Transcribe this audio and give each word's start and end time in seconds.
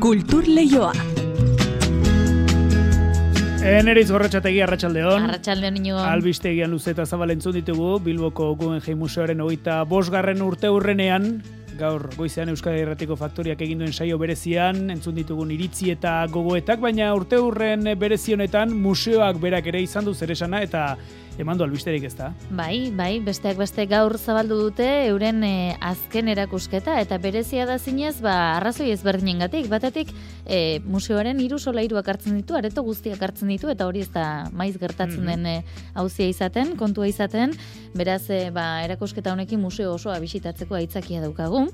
Kultur 0.00 0.44
Leioa. 0.46 0.90
Eneriz 3.66 4.06
gorratxategi 4.10 4.60
arratsaldeon. 4.62 5.24
Arratxaldeon 5.28 5.78
inigo. 5.80 5.98
Albistegian 5.98 6.70
luze 6.70 6.92
eta 6.92 7.06
zabalentzun 7.06 7.56
ditugu, 7.56 7.96
Bilboko 8.04 8.52
Guggenheim 8.54 9.00
Museoaren 9.00 9.40
hogeita 9.40 9.80
bosgarren 9.88 10.42
urte 10.44 10.70
urrenean, 10.70 11.40
gaur 11.80 12.08
goizean 12.16 12.52
Euskadi 12.52 12.84
Erratiko 12.84 13.16
Faktoriak 13.16 13.60
egin 13.66 13.82
duen 13.82 13.92
saio 13.92 14.18
berezian, 14.20 14.84
entzun 14.94 15.16
ditugun 15.18 15.50
iritzi 15.54 15.90
eta 15.96 16.18
gogoetak, 16.32 16.80
baina 16.84 17.12
urte 17.16 17.40
urren 17.42 17.88
berezionetan 17.98 18.74
museoak 18.76 19.40
berak 19.42 19.72
ere 19.72 19.82
izan 19.84 20.06
du 20.06 20.14
zeresana 20.14 20.62
eta 20.64 20.88
emandu 21.38 21.64
albisterik 21.64 22.04
ez 22.08 22.14
da. 22.16 22.30
Bai, 22.56 22.90
bai, 22.96 23.18
besteak 23.24 23.58
beste 23.60 23.86
gaur 23.90 24.16
zabaldu 24.18 24.58
dute 24.60 24.86
euren 25.08 25.42
e, 25.44 25.76
azken 25.84 26.30
erakusketa 26.32 26.98
eta 27.02 27.18
berezia 27.22 27.66
da 27.68 27.78
zinez, 27.78 28.16
ba, 28.24 28.34
arrazoi 28.56 28.90
ezberdinengatik. 28.94 29.68
Batetik 29.72 30.12
e, 30.44 30.80
museoaren 30.86 31.40
hiru 31.42 31.58
solairuak 31.58 32.08
hartzen 32.08 32.38
ditu, 32.38 32.56
areto 32.56 32.84
guztiak 32.86 33.22
hartzen 33.22 33.52
ditu 33.52 33.70
eta 33.72 33.88
hori 33.88 34.04
ez 34.04 34.10
da 34.14 34.26
maiz 34.52 34.76
gertatzen 34.78 35.22
mm 35.22 35.26
den 35.26 35.64
hauzia 35.98 36.28
izaten, 36.30 36.76
kontua 36.78 37.08
izaten, 37.08 37.52
beraz, 37.96 38.28
e, 38.30 38.50
ba, 38.54 38.82
erakusketa 38.84 39.32
honekin 39.34 39.60
museo 39.60 39.94
osoa 39.96 40.18
bisitatzeko 40.22 40.76
aitzakia 40.78 41.20
daukagu. 41.24 41.64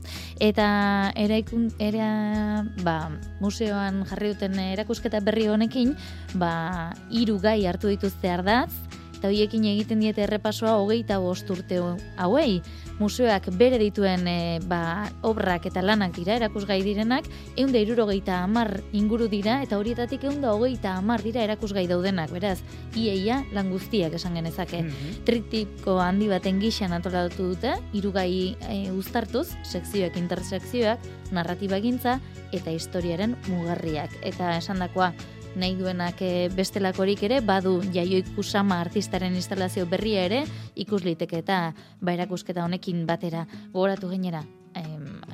Eta 0.41 1.13
eraikun 1.21 1.69
era 1.83 2.65
ba, 2.83 2.97
museoan 3.43 4.03
jarri 4.09 4.33
duten 4.33 4.59
erakusketa 4.73 5.21
berri 5.21 5.49
honekin, 5.53 5.95
ba, 6.41 6.95
hiru 7.13 7.39
gai 7.43 7.61
hartu 7.69 7.93
dituzte 7.93 8.31
ardatz, 8.33 8.73
eta 9.23 9.31
hoiekin 9.31 9.63
egiten 9.71 10.01
diete 10.03 10.25
errepasoa 10.25 10.73
hogeita 10.83 11.21
bost 11.23 11.47
urte 11.55 11.77
hauei. 12.19 12.57
Museoak 12.99 13.47
bere 13.55 13.79
dituen 13.79 14.27
e, 14.27 14.59
ba, 14.67 15.11
obrak 15.23 15.69
eta 15.71 15.83
lanak 15.83 16.17
dira, 16.17 16.35
erakusgai 16.41 16.81
direnak, 16.83 17.29
eunda 17.55 17.79
irurogeita 17.79 18.41
amar 18.43 18.81
inguru 18.93 19.29
dira, 19.31 19.61
eta 19.63 19.79
horietatik 19.79 20.27
eunda 20.27 20.51
hogeita 20.57 20.97
amar 20.99 21.23
dira 21.23 21.45
erakusgai 21.47 21.85
daudenak, 21.87 22.33
beraz, 22.35 22.57
iaia 22.99 23.45
lan 23.55 23.71
guztiak 23.71 24.17
esan 24.19 24.35
genezake. 24.39 24.83
Mm 24.83 25.21
Tritiko 25.23 26.01
handi 26.03 26.27
baten 26.27 26.59
gixan 26.59 26.95
antolatu 26.97 27.53
dute, 27.53 27.77
irugai 27.95 28.57
e, 28.67 28.81
uztartuz, 28.91 29.53
sekzioak, 29.63 30.19
intersekzioak, 30.19 31.07
narratiba 31.31 31.79
gintza, 31.79 32.19
eta 32.51 32.75
historiaren 32.75 33.39
mugarriak. 33.47 34.19
Eta 34.27 34.57
esan 34.59 34.83
dakoa, 34.83 35.13
nahi 35.57 35.77
duenak 35.77 36.23
e, 36.23 36.49
bestelakorik 36.57 37.23
ere, 37.29 37.41
badu 37.41 37.81
jaioik 37.93 38.35
kusama 38.37 38.81
artistaren 38.81 39.37
instalazio 39.37 39.87
berria 39.87 40.25
ere, 40.31 40.43
ikus 40.75 41.05
liteke 41.05 41.43
eta 41.43 41.75
bairakusketa 42.01 42.65
honekin 42.65 43.07
batera 43.07 43.47
gogoratu 43.73 44.09
gainera 44.13 44.45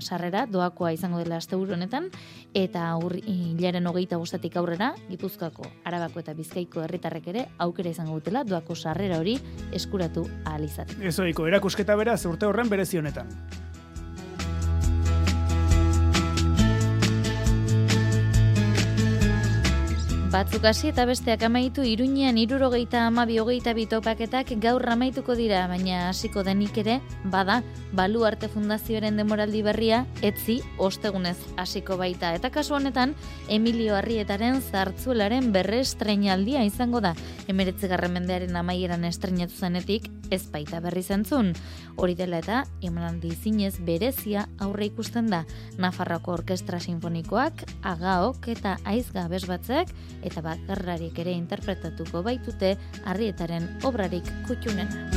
sarrera, 0.00 0.46
doakoa 0.46 0.92
izango 0.92 1.18
dela 1.18 1.36
aste 1.36 1.56
honetan, 1.56 2.08
eta 2.54 2.94
hilaren 3.26 3.86
hogeita 3.86 4.16
gustatik 4.16 4.56
aurrera, 4.56 4.94
Gipuzkoako, 5.10 5.66
Arabako 5.84 6.20
eta 6.20 6.34
Bizkaiko 6.34 6.82
herritarrek 6.82 7.28
ere, 7.34 7.46
aukera 7.58 7.90
izango 7.90 8.18
dutela, 8.18 8.44
doako 8.44 8.74
sarrera 8.74 9.18
hori 9.18 9.38
eskuratu 9.72 10.26
ahal 10.44 10.64
izaten. 10.64 11.02
Ez 11.02 11.18
erakusketa 11.18 11.96
beraz, 11.96 12.24
urte 12.26 12.46
horren 12.46 12.68
berezionetan. 12.68 13.28
Batzuk 20.28 20.66
hasi 20.68 20.90
eta 20.90 21.06
besteak 21.08 21.40
amaitu 21.46 21.80
amabi 23.06 23.38
hogeita 23.38 23.72
bitopaketak 23.72 24.50
gaur 24.60 24.84
amaituko 24.86 25.34
dira, 25.34 25.66
baina 25.68 26.10
hasiko 26.10 26.42
denik 26.42 26.76
ere, 26.76 27.00
bada, 27.24 27.62
balu 27.94 28.26
arte 28.26 28.46
fundazioaren 28.48 29.16
demoraldi 29.16 29.62
berria, 29.62 30.04
etzi, 30.20 30.60
ostegunez 30.76 31.38
hasiko 31.56 31.96
baita. 31.96 32.34
Eta 32.34 32.50
kasu 32.50 32.74
honetan, 32.74 33.14
Emilio 33.48 33.96
Arrietaren 33.96 34.60
zartzuelaren 34.60 35.50
berre 35.50 35.80
estrenaldia 35.80 36.62
izango 36.62 37.00
da. 37.00 37.14
Emeretze 37.48 37.88
mendearen 38.08 38.54
amaieran 38.54 39.04
estrenatu 39.04 39.54
zenetik, 39.56 40.10
ez 40.30 40.44
baita 40.52 40.80
berri 40.80 41.02
zentzun. 41.02 41.54
Hori 41.96 42.14
dela 42.14 42.42
eta, 42.44 42.66
emanaldi 42.82 43.32
zinez 43.32 43.78
berezia 43.80 44.46
aurre 44.60 44.90
ikusten 44.92 45.30
da. 45.32 45.46
Nafarroko 45.78 46.32
Orkestra 46.32 46.80
Sinfonikoak, 46.80 47.64
Agaok 47.82 48.48
eta 48.52 48.76
Aizga 48.84 49.26
batzek, 49.48 49.88
eta 50.22 50.42
bakarrarik 50.44 51.18
ere 51.18 51.32
interpretatuko 51.36 52.22
baitute 52.22 52.76
arrietaren 53.04 53.78
obrarik 53.84 54.26
kutxunena. 54.46 55.08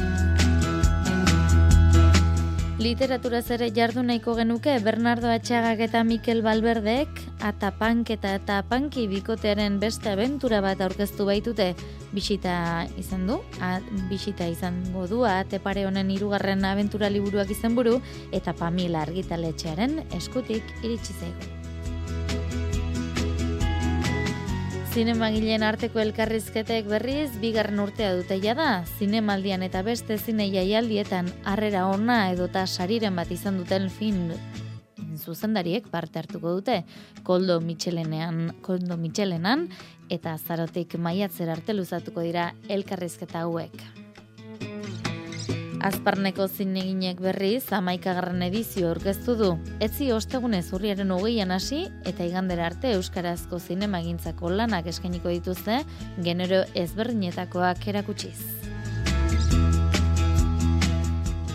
Literatura 2.81 3.43
zere 3.45 3.67
jardu 3.69 4.01
nahiko 4.01 4.33
genuke 4.33 4.71
Bernardo 4.81 5.29
Atxagak 5.29 5.83
eta 5.85 6.01
Mikel 6.01 6.41
Balberdek 6.41 7.21
atapank 7.45 8.09
eta 8.15 8.31
atapanki 8.39 9.05
bikotearen 9.11 9.77
beste 9.83 10.09
abentura 10.09 10.63
bat 10.65 10.81
aurkeztu 10.81 11.29
baitute 11.29 11.75
bisita 12.09 12.87
izan 12.97 13.29
du, 13.29 13.37
a, 13.61 13.77
bisita 14.09 14.49
izango 14.49 15.05
du 15.05 15.21
ate 15.29 15.61
pare 15.61 15.85
honen 15.85 16.09
hirugarren 16.09 16.65
abentura 16.65 17.13
liburuak 17.13 17.53
izan 17.53 17.77
buru 17.77 17.99
eta 18.33 18.57
Pamila 18.57 19.05
argitaletxearen 19.05 19.99
eskutik 20.17 20.77
iritsi 20.81 21.13
zaigu. 21.21 21.60
Zinemagileen 24.91 25.63
arteko 25.63 26.01
elkarrizketek 26.01 26.89
berriz 26.91 27.29
bigarren 27.39 27.79
urtea 27.79 28.09
dute 28.17 28.35
da. 28.43 28.83
Zinemaldian 28.99 29.63
eta 29.63 29.83
beste 29.87 30.17
zine 30.17 30.49
jaialdietan 30.51 31.29
harrera 31.47 31.85
ona 31.87 32.17
edota 32.33 32.65
sariren 32.67 33.15
bat 33.15 33.31
izan 33.31 33.57
duten 33.57 33.87
film 33.89 34.35
zuzendariek 35.15 35.87
parte 35.87 36.19
hartuko 36.19 36.57
dute. 36.59 36.83
Koldo 37.23 37.61
Michelenean, 37.61 38.57
Koldo 38.61 38.97
Michelenan 38.97 39.69
eta 40.09 40.37
Zarotik 40.37 40.99
maiatzer 40.99 41.49
arte 41.49 41.73
luzatuko 41.73 42.21
dira 42.27 42.51
elkarrizketa 42.67 43.47
hauek. 43.47 44.00
Azparneko 45.81 46.45
zineginek 46.45 47.21
berriz, 47.25 47.63
amaikagarren 47.73 48.43
edizio 48.45 48.91
orkestu 48.91 49.33
du. 49.39 49.47
Etzi 49.81 50.11
ostegunez 50.13 50.67
urriaren 50.77 51.09
hogeian 51.15 51.49
hasi 51.55 51.87
eta 52.05 52.27
igandera 52.27 52.67
arte 52.69 52.91
Euskarazko 52.99 53.57
zinemagintzako 53.57 54.51
lanak 54.53 54.91
eskainiko 54.93 55.33
dituzte, 55.33 55.79
genero 56.21 56.61
ezberdinetakoak 56.77 57.87
erakutsiz. 57.95 58.37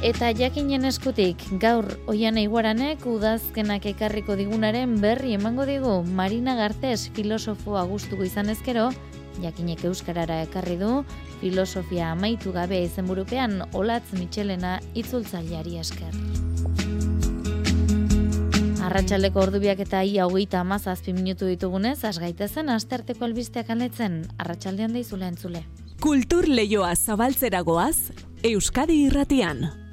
Eta 0.06 0.32
jakinen 0.34 0.84
eskutik, 0.90 1.40
gaur 1.62 1.86
oian 2.10 2.36
eiguaranek 2.42 3.06
udazkenak 3.08 3.86
ekarriko 3.94 4.34
digunaren 4.38 4.98
berri 5.00 5.32
emango 5.38 5.64
digu 5.70 6.00
Marina 6.18 6.58
Gartes 6.58 7.08
filosofoa 7.14 7.86
gustuko 7.88 8.26
izan 8.26 8.50
ezkero, 8.52 8.90
jakinek 9.42 9.84
euskarara 9.88 10.42
ekarri 10.46 10.76
du, 10.80 11.04
filosofia 11.40 12.12
amaitu 12.12 12.52
gabe 12.52 12.82
izenburupean 12.84 13.62
olatz 13.74 14.12
mitxelena 14.18 14.78
itzultzaileari 14.94 15.78
esker. 15.82 16.14
Arratxaleko 18.86 19.40
ordubiak 19.42 19.80
eta 19.82 20.02
ia 20.06 20.28
hogeita 20.28 20.60
amazazpi 20.60 21.12
minutu 21.12 21.48
ditugunez, 21.50 21.98
asgaitezen 22.04 22.70
asterteko 22.70 23.26
albisteak 23.26 23.70
aletzen, 23.70 24.22
arratsaldean 24.38 24.94
da 24.94 25.26
entzule. 25.26 25.64
Kultur 26.00 26.46
lehioa 26.48 26.94
zabaltzeragoaz, 26.94 28.12
Euskadi 28.44 29.06
irratian. 29.06 29.85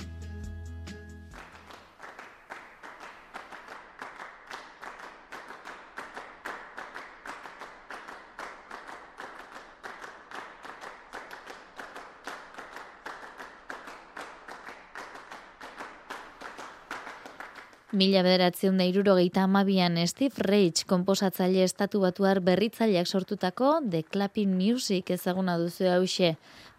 Mila 17.93 18.23
bederatzen 18.25 18.79
da 18.81 18.87
irurogeita 18.89 19.43
amabian 19.45 19.99
Steve 20.09 20.41
Reich 20.47 20.81
komposatzaile 20.89 21.61
estatu 21.61 21.99
batuar 22.01 22.39
berritzaileak 22.41 23.05
sortutako 23.05 23.75
The 23.85 24.01
Clapping 24.01 24.55
Music 24.57 25.11
ezaguna 25.13 25.59
duzu 25.61 25.85
hause. 25.91 26.31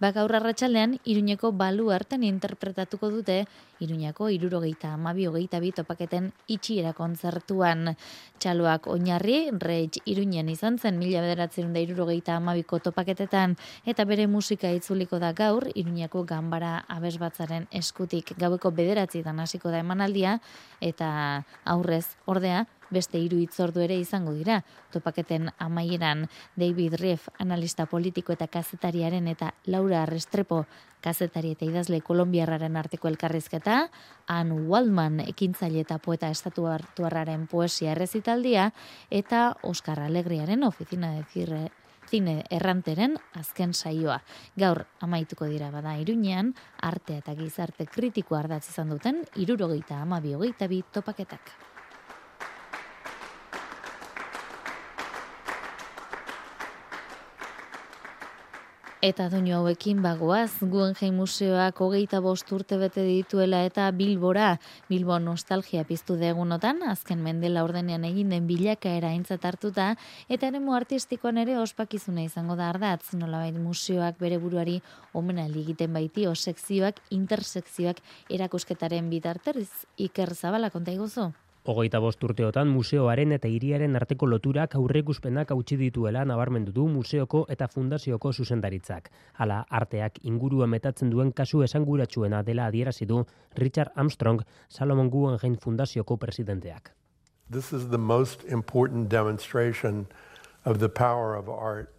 Bak 0.02 0.18
aurra 0.18 0.40
ratxaldean, 0.42 0.96
Iruñeko 1.06 1.52
balu 1.54 1.92
hartan 1.94 2.24
interpretatuko 2.26 3.12
dute, 3.12 3.44
Iruñako 3.80 4.26
irurogeita 4.34 4.90
amabi 4.94 5.28
hogeita 5.28 5.60
bi 5.62 5.70
topaketen 5.76 6.32
itxiera 6.50 6.92
kontzertuan. 6.98 7.94
Txaloak 8.42 8.88
oinarri, 8.90 9.52
Reich 9.62 10.00
Iruñen 10.10 10.50
izan 10.50 10.80
zen 10.82 10.98
mila 10.98 11.22
bederatzen 11.22 11.72
da 11.72 11.82
irurogeita 11.84 12.34
amabiko 12.40 12.80
topaketetan, 12.82 13.54
eta 13.86 14.04
bere 14.04 14.26
musika 14.26 14.72
itzuliko 14.74 15.22
da 15.22 15.30
gaur, 15.32 15.68
Iruñako 15.74 16.24
gambara 16.26 16.74
abesbatzaren 16.88 17.68
eskutik 17.70 18.34
gaueko 18.36 18.74
bederatzi 18.74 19.22
hasiko 19.24 19.70
da 19.70 19.78
emanaldia, 19.78 20.40
eta 20.80 21.03
eta 21.04 21.44
aurrez 21.68 22.16
ordea 22.26 22.64
beste 22.94 23.18
hiru 23.18 23.40
hitzordu 23.42 23.82
ere 23.82 23.96
izango 23.98 24.32
dira. 24.36 24.60
Topaketen 24.92 25.50
amaieran 25.58 26.28
David 26.56 26.96
Riff, 27.00 27.28
analista 27.42 27.86
politiko 27.90 28.32
eta 28.32 28.46
kazetariaren 28.46 29.26
eta 29.28 29.52
Laura 29.66 30.04
Restrepo, 30.06 30.64
kazetari 31.02 31.52
eta 31.56 31.66
idazle 31.66 32.00
kolombiarraren 32.00 32.76
arteko 32.76 33.08
elkarrizketa, 33.10 33.88
Ann 34.30 34.68
Waldman 34.70 35.20
ekintzaile 35.26 35.82
eta 35.82 35.98
poeta 35.98 36.30
estatu 36.30 36.68
hartuarraren 36.70 37.48
poesia 37.50 37.92
errezitaldia, 37.92 38.70
eta 39.10 39.50
Oscar 39.62 40.04
Alegriaren 40.06 40.62
ofizina 40.64 41.12
de 41.16 41.24
zirre 41.32 41.64
zine 42.10 42.44
erranteren 42.50 43.18
azken 43.34 43.74
saioa. 43.74 44.20
Gaur 44.56 44.84
amaituko 45.00 45.46
dira 45.50 45.70
bada 45.70 45.96
iruñean, 45.98 46.54
arte 46.80 47.18
eta 47.18 47.34
gizarte 47.34 47.86
kritiko 47.86 48.36
ardatz 48.36 48.68
izan 48.68 48.90
duten, 48.90 49.24
irurogeita 49.36 50.00
ama 50.02 50.20
bi 50.20 50.82
topaketak. 50.92 51.73
Eta 59.04 59.26
doinu 59.28 59.52
hauekin 59.52 59.98
bagoaz, 60.00 60.62
Guggenheim 60.62 61.18
Museoak 61.20 61.82
hogeita 61.84 62.22
bost 62.24 62.48
urte 62.56 62.78
bete 62.80 63.02
dituela 63.04 63.58
eta 63.68 63.90
Bilbora, 63.92 64.54
Bilbo 64.88 65.18
nostalgia 65.20 65.82
piztu 65.84 66.16
degunotan, 66.16 66.80
azken 66.88 67.20
mendela 67.20 67.66
ordenean 67.68 68.08
egin 68.08 68.32
den 68.32 68.48
bilakaera 68.48 69.12
aintzat 69.12 69.44
hartuta, 69.44 69.90
eta 70.32 70.48
ere 70.48 70.64
artistikoan 70.78 71.42
ere 71.44 71.58
ospakizuna 71.60 72.24
izango 72.24 72.56
da 72.56 72.70
ardatz, 72.72 73.12
nolabait 73.12 73.60
museoak 73.60 74.16
bere 74.24 74.40
buruari 74.40 74.80
omena 75.12 75.44
egiten 75.52 75.92
baiti, 75.92 76.24
o 76.26 76.34
sekzioak, 76.34 77.04
intersekzioak 77.10 78.00
erakusketaren 78.30 79.12
bitarteriz, 79.12 79.68
iker 79.98 80.32
zabala 80.32 80.72
konta 80.72 80.96
iguzu? 80.96 81.34
Hogeita 81.64 81.96
bost 81.96 82.20
urteotan 82.26 82.68
museoaren 82.68 83.30
eta 83.32 83.48
hiriaren 83.48 83.96
arteko 83.96 84.26
loturak 84.28 84.74
aurreikuspenak 84.76 85.52
hautsi 85.54 85.78
dituela 85.80 86.20
nabarmendu 86.28 86.74
du 86.76 86.82
museoko 86.92 87.46
eta 87.54 87.68
fundazioko 87.72 88.32
zuzendaritzak. 88.32 89.08
Hala, 89.40 89.62
arteak 89.78 90.18
ingurua 90.28 90.66
metatzen 90.68 91.08
duen 91.08 91.30
kasu 91.32 91.62
esanguratsuena 91.64 92.42
dela 92.44 92.66
adierazi 92.68 93.08
du 93.08 93.22
Richard 93.56 93.96
Armstrong, 93.96 94.42
Salomon 94.68 95.08
Guggenheim 95.08 95.56
fundazioko 95.56 96.18
presidenteak. 96.18 96.92
This 97.50 97.72
is 97.72 97.88
the 97.88 98.02
most 98.12 98.44
important 98.44 99.08
demonstration 99.08 100.06
of 100.66 100.80
the 100.80 100.90
power 100.90 101.34
of 101.34 101.48
art 101.48 101.94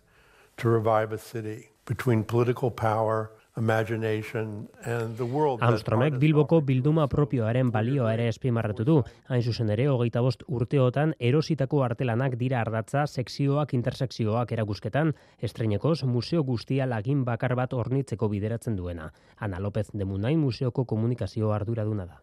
to 0.58 0.70
revive 0.70 1.12
a 1.12 1.18
city 1.18 1.72
between 1.86 2.24
political 2.24 2.70
power 2.70 3.32
Armstrongek 5.62 6.18
Bilboko 6.20 6.60
bilduma 6.62 7.08
propioaren 7.08 7.72
balioa 7.72 8.14
ere 8.14 8.28
espimarratu 8.28 8.84
du. 8.84 8.96
Hain 9.32 9.44
zuzen 9.44 9.70
ere, 9.72 9.88
hogeita 9.88 10.22
bost 10.22 10.44
urteotan 10.48 11.14
erositako 11.20 11.84
artelanak 11.86 12.36
dira 12.36 12.60
ardatza 12.60 13.06
sekzioak 13.08 13.74
intersekzioak 13.74 14.52
erakusketan, 14.52 15.14
estreinekoz 15.40 16.04
museo 16.04 16.44
guztia 16.44 16.86
lagin 16.86 17.24
bakar 17.24 17.56
bat 17.56 17.74
ornitzeko 17.74 18.28
bideratzen 18.28 18.76
duena. 18.76 19.14
Ana 19.38 19.60
López 19.60 19.88
de 19.94 20.06
Munain 20.06 20.40
museoko 20.40 20.84
komunikazio 20.86 21.54
arduraduna 21.54 22.06
da. 22.06 22.22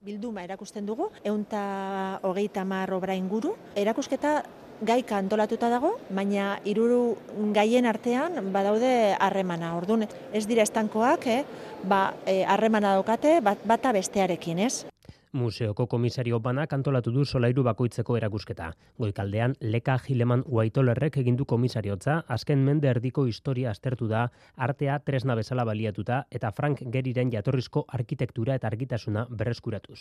Bilduma 0.00 0.40
erakusten 0.48 0.86
dugu, 0.86 1.10
eunta 1.28 2.20
hogeita 2.24 2.64
mar 2.64 2.88
obra 2.96 3.14
inguru. 3.14 3.52
Erakusketa 3.76 4.42
gaika 4.80 5.18
antolatuta 5.18 5.68
dago, 5.70 5.94
baina 6.10 6.58
iruru 6.64 7.16
gaien 7.54 7.86
artean 7.86 8.52
badaude 8.52 9.14
harremana. 9.20 9.74
Ordun 9.76 10.06
ez 10.06 10.46
dira 10.48 10.64
estankoak, 10.66 11.26
eh? 11.26 11.42
ba, 11.84 12.14
eh, 12.26 12.44
harremana 12.44 12.94
daukate 12.96 13.40
bat, 13.44 13.60
bata 13.66 13.92
bestearekin, 13.92 14.58
ez? 14.58 14.86
Museoko 15.32 15.86
komisario 15.86 16.40
banak 16.42 16.72
antolatu 16.74 17.12
du 17.14 17.24
solairu 17.24 17.62
bakoitzeko 17.62 18.16
erakusketa. 18.18 18.72
Goikaldean, 18.98 19.54
Leka 19.60 19.96
Gileman 20.06 20.42
Uaitolerrek 20.46 21.20
egindu 21.22 21.46
komisariotza, 21.46 22.24
azken 22.26 22.64
mende 22.66 22.90
erdiko 22.90 23.28
historia 23.30 23.70
aztertu 23.70 24.08
da, 24.10 24.24
artea 24.56 24.98
tresna 25.06 25.38
bezala 25.38 25.64
baliatuta 25.64 26.24
eta 26.30 26.50
Frank 26.50 26.82
Geriren 26.90 27.30
jatorrizko 27.30 27.84
arkitektura 28.00 28.58
eta 28.58 28.66
argitasuna 28.66 29.26
berreskuratuz. 29.30 30.00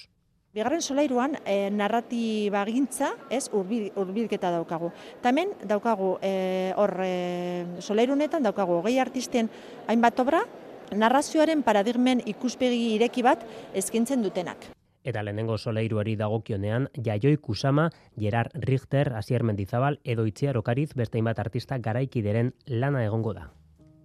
Bigarren 0.50 0.82
solairuan 0.82 1.36
e, 1.46 1.70
narratiba 1.70 2.64
gintza, 2.66 3.12
ez, 3.30 3.52
urbil, 3.54 3.92
urbilketa 4.02 4.50
daukagu. 4.50 4.90
Tamen 5.22 5.52
daukagu 5.70 6.16
e, 6.26 6.74
hor 6.74 6.96
e, 7.06 7.66
solairunetan 7.86 8.48
daukagu 8.48 8.80
gehi 8.88 8.98
artisten 8.98 9.52
hainbat 9.86 10.18
obra, 10.26 10.42
narrazioaren 10.90 11.62
paradigmen 11.62 12.26
ikuspegi 12.26 12.96
ireki 12.96 13.22
bat 13.30 13.46
eskintzen 13.78 14.26
dutenak. 14.26 14.72
Eta 15.06 15.22
lehenengo 15.22 15.60
solairuari 15.62 16.18
dagokionean, 16.18 16.90
Jaioi 16.98 17.38
Kusama, 17.38 17.92
Gerard 18.18 18.58
Richter, 18.66 19.14
Asier 19.22 19.46
Mendizabal, 19.46 20.02
edo 20.04 20.26
Itziar 20.26 20.58
Okariz, 20.58 20.96
beste 20.98 21.22
hainbat 21.22 21.46
artista 21.46 21.78
garaikideren 21.78 22.56
lana 22.66 23.06
egongo 23.06 23.38
da 23.38 23.52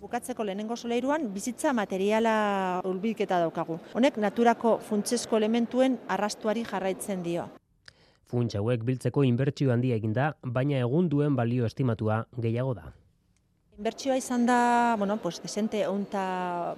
bukatzeko 0.05 0.45
lehenengo 0.45 0.77
soleiruan 0.77 1.31
bizitza 1.33 1.73
materiala 1.73 2.35
ulbilketa 2.85 3.39
daukagu. 3.41 3.79
Honek 3.97 4.19
naturako 4.21 4.77
funtsesko 4.89 5.39
elementuen 5.41 5.97
arrastuari 6.17 6.65
jarraitzen 6.69 7.23
dio. 7.25 7.47
Funtsa 8.29 8.61
hauek 8.61 8.85
biltzeko 8.85 9.25
inbertsio 9.25 9.73
handia 9.73 9.97
eginda, 9.97 10.35
baina 10.43 10.83
egun 10.85 11.09
duen 11.13 11.37
balio 11.39 11.69
estimatua 11.71 12.25
gehiago 12.47 12.75
da. 12.77 12.91
Inbertsioa 13.79 14.17
izan 14.21 14.45
da, 14.47 14.59
bueno, 14.99 15.17
pues, 15.23 15.41
desente, 15.43 15.87
onta 15.89 16.77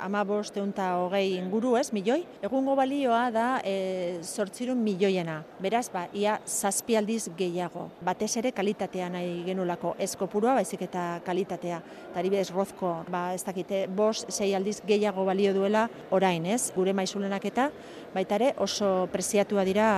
ama 0.00 0.24
bost 0.24 0.56
hogei 0.56 1.36
inguru 1.36 1.76
ez, 1.76 1.92
milioi. 1.92 2.24
Egungo 2.42 2.74
balioa 2.76 3.30
da 3.30 3.60
e, 3.64 4.18
sortzirun 4.22 4.78
milioiena. 4.82 5.42
Beraz, 5.60 5.88
ba, 5.92 6.06
ia 6.12 6.40
zazpialdiz 6.46 7.30
gehiago. 7.36 7.90
Batez 8.04 8.36
ere 8.36 8.52
kalitatea 8.52 9.08
nahi 9.08 9.42
genulako 9.46 9.94
ez 9.98 10.14
kopurua, 10.16 10.54
baizik 10.54 10.82
eta 10.82 11.20
kalitatea. 11.24 11.80
Tari 12.14 12.30
bez 12.30 12.50
rozko, 12.50 13.04
ba, 13.10 13.32
ez 13.34 13.44
dakite, 13.44 13.86
bost, 13.86 14.30
sei 14.30 14.54
aldiz 14.54 14.80
gehiago 14.86 15.24
balio 15.24 15.54
duela 15.54 15.88
orain 16.10 16.46
ez. 16.46 16.72
Gure 16.76 16.92
maizulenak 16.92 17.44
eta 17.44 17.70
baitare 18.14 18.54
oso 18.58 19.08
preziatua 19.12 19.64
dira 19.64 19.88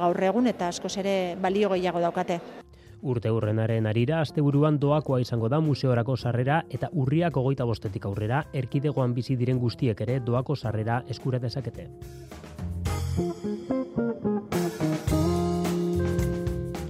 gaur 0.00 0.22
egun 0.30 0.46
eta 0.52 0.68
askoz 0.72 0.96
ere 1.02 1.36
balio 1.40 1.72
gehiago 1.76 2.00
daukate. 2.00 2.65
Urte 3.02 3.30
urrenaren 3.30 3.86
arira, 3.86 4.20
asteburuan 4.20 4.78
doakoa 4.78 5.20
izango 5.20 5.48
da 5.48 5.60
museorako 5.60 6.16
sarrera 6.16 6.62
eta 6.70 6.88
urriak 6.92 7.36
ogoita 7.36 7.64
bostetik 7.64 8.06
aurrera, 8.06 8.44
erkidegoan 8.52 9.14
bizi 9.14 9.36
diren 9.36 9.58
guztiek 9.58 10.00
ere 10.00 10.20
doako 10.20 10.56
sarrera 10.56 11.02
eskura 11.08 11.38
dezakete. 11.38 11.88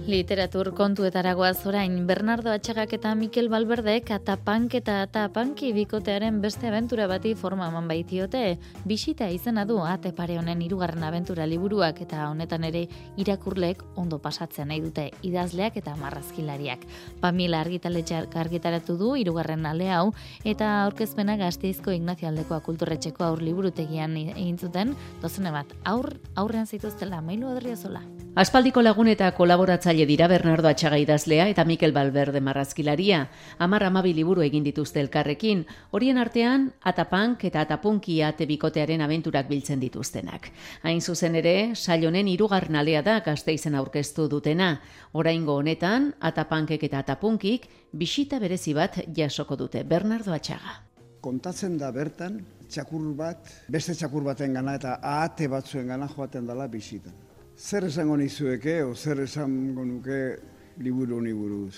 Literatur 0.07 0.69
kontuetaragoa 0.71 1.49
zorain, 1.51 1.97
Bernardo 2.07 2.47
Atxagak 2.55 2.93
eta 2.95 3.09
Mikel 3.19 3.49
Balberdek 3.51 4.13
atapank 4.15 4.77
eta 4.79 5.01
atapanki 5.03 5.73
bikotearen 5.75 6.37
beste 6.39 6.69
abentura 6.69 7.09
bati 7.11 7.33
forma 7.35 7.65
eman 7.67 7.89
baitiote, 7.89 8.55
bisita 8.87 9.27
izena 9.27 9.65
du 9.67 9.81
ate 9.83 10.13
pare 10.15 10.37
honen 10.39 10.61
irugarren 10.63 11.03
abentura 11.03 11.43
liburuak 11.45 11.99
eta 12.05 12.29
honetan 12.29 12.63
ere 12.63 12.85
irakurlek 13.19 13.83
ondo 13.99 14.21
pasatzen 14.23 14.71
nahi 14.71 14.79
dute 14.85 15.09
idazleak 15.27 15.75
eta 15.81 15.97
marrazkilariak. 15.99 16.87
Pamila 17.19 17.59
argitaletxak 17.65 18.37
argitaratu 18.39 18.95
du 18.95 19.17
irugarren 19.19 19.65
ale 19.67 19.91
hau 19.91 20.13
eta 20.45 20.85
aurkezpena 20.85 21.35
gazteizko 21.35 21.91
Ignazio 21.91 22.29
Aldekoa 22.31 22.61
kulturretxeko 22.63 23.27
aur 23.27 23.43
liburutegian 23.43 24.15
egin 24.23 24.55
zuten, 24.55 24.95
dozene 25.19 25.51
bat, 25.51 25.75
aur, 25.83 26.13
aurrean 26.35 26.65
zituztela, 26.65 27.19
mailu 27.19 27.51
adria 27.51 27.75
zola. 27.75 28.05
Aspaldiko 28.37 28.83
lagun 28.83 29.07
eta 29.09 29.31
kolaboratzaile 29.33 29.96
dira 30.05 30.27
Bernardo 30.27 30.67
Atxaga 30.67 30.97
idazlea 31.01 31.47
eta 31.49 31.63
Mikel 31.65 31.93
Balberde 31.95 32.41
marrazkilaria. 32.43 33.23
Amar 33.57 33.85
amabi 33.87 34.13
liburu 34.13 34.43
egin 34.45 34.63
dituzte 34.63 34.99
elkarrekin, 35.01 35.63
horien 35.91 36.17
artean 36.21 36.67
atapank 36.91 37.45
eta 37.49 37.63
atapunki 37.65 38.19
ate 38.21 38.45
bikotearen 38.45 39.01
abenturak 39.01 39.47
biltzen 39.49 39.79
dituztenak. 39.79 40.51
Hain 40.83 41.01
zuzen 41.01 41.35
ere, 41.35 41.73
sailonen 41.75 42.27
irugarren 42.27 42.75
alea 42.75 43.01
da 43.01 43.19
gazteizen 43.25 43.75
aurkeztu 43.75 44.27
dutena. 44.27 44.81
Oraingo 45.13 45.55
honetan, 45.55 46.13
atapankek 46.19 46.83
eta 46.83 46.99
atapunkik 46.99 47.69
bisita 47.93 48.39
berezi 48.39 48.73
bat 48.73 48.99
jasoko 49.15 49.55
dute 49.55 49.83
Bernardo 49.83 50.33
Atxaga. 50.35 50.83
Kontatzen 51.21 51.77
da 51.77 51.91
bertan, 51.91 52.43
txakur 52.69 53.13
bat, 53.15 53.49
beste 53.67 53.95
txakur 53.95 54.23
baten 54.23 54.53
gana 54.53 54.75
eta 54.77 54.99
ahate 55.01 55.47
batzuen 55.47 55.87
gana 55.87 56.07
joaten 56.07 56.45
dela 56.45 56.67
bisitan. 56.67 57.26
Zer 57.57 57.87
esango 57.87 58.13
nizueke, 58.21 58.83
o 58.85 58.93
zer 58.93 59.23
esango 59.23 59.81
nuke 59.81 60.37
liburu 60.77 61.15
honi 61.17 61.31
buruz? 61.33 61.73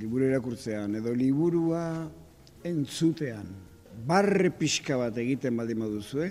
Liburu 0.00 0.24
irakurtzean, 0.24 0.94
edo 0.96 1.12
liburua 1.12 1.82
entzutean, 2.64 3.50
barre 4.08 4.48
pixka 4.56 4.96
bat 4.96 5.18
egiten 5.20 5.58
baldin 5.60 5.82
baduzue, 5.84 6.30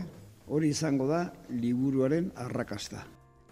hori 0.50 0.72
izango 0.74 1.06
da 1.12 1.27
liburuaren 1.51 2.32
arrakasta. 2.42 3.04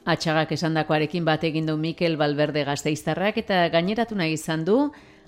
Atxagak 0.10 0.56
esandakoarekin 0.58 1.30
bat 1.30 1.46
egin 1.46 1.70
du 1.70 1.78
Mikel 1.78 2.18
Balberde 2.18 2.66
gazteiztarrak 2.66 3.38
eta 3.44 3.68
gaineratu 3.70 4.18
nahi 4.18 4.34
izan 4.40 4.66
du, 4.66 4.80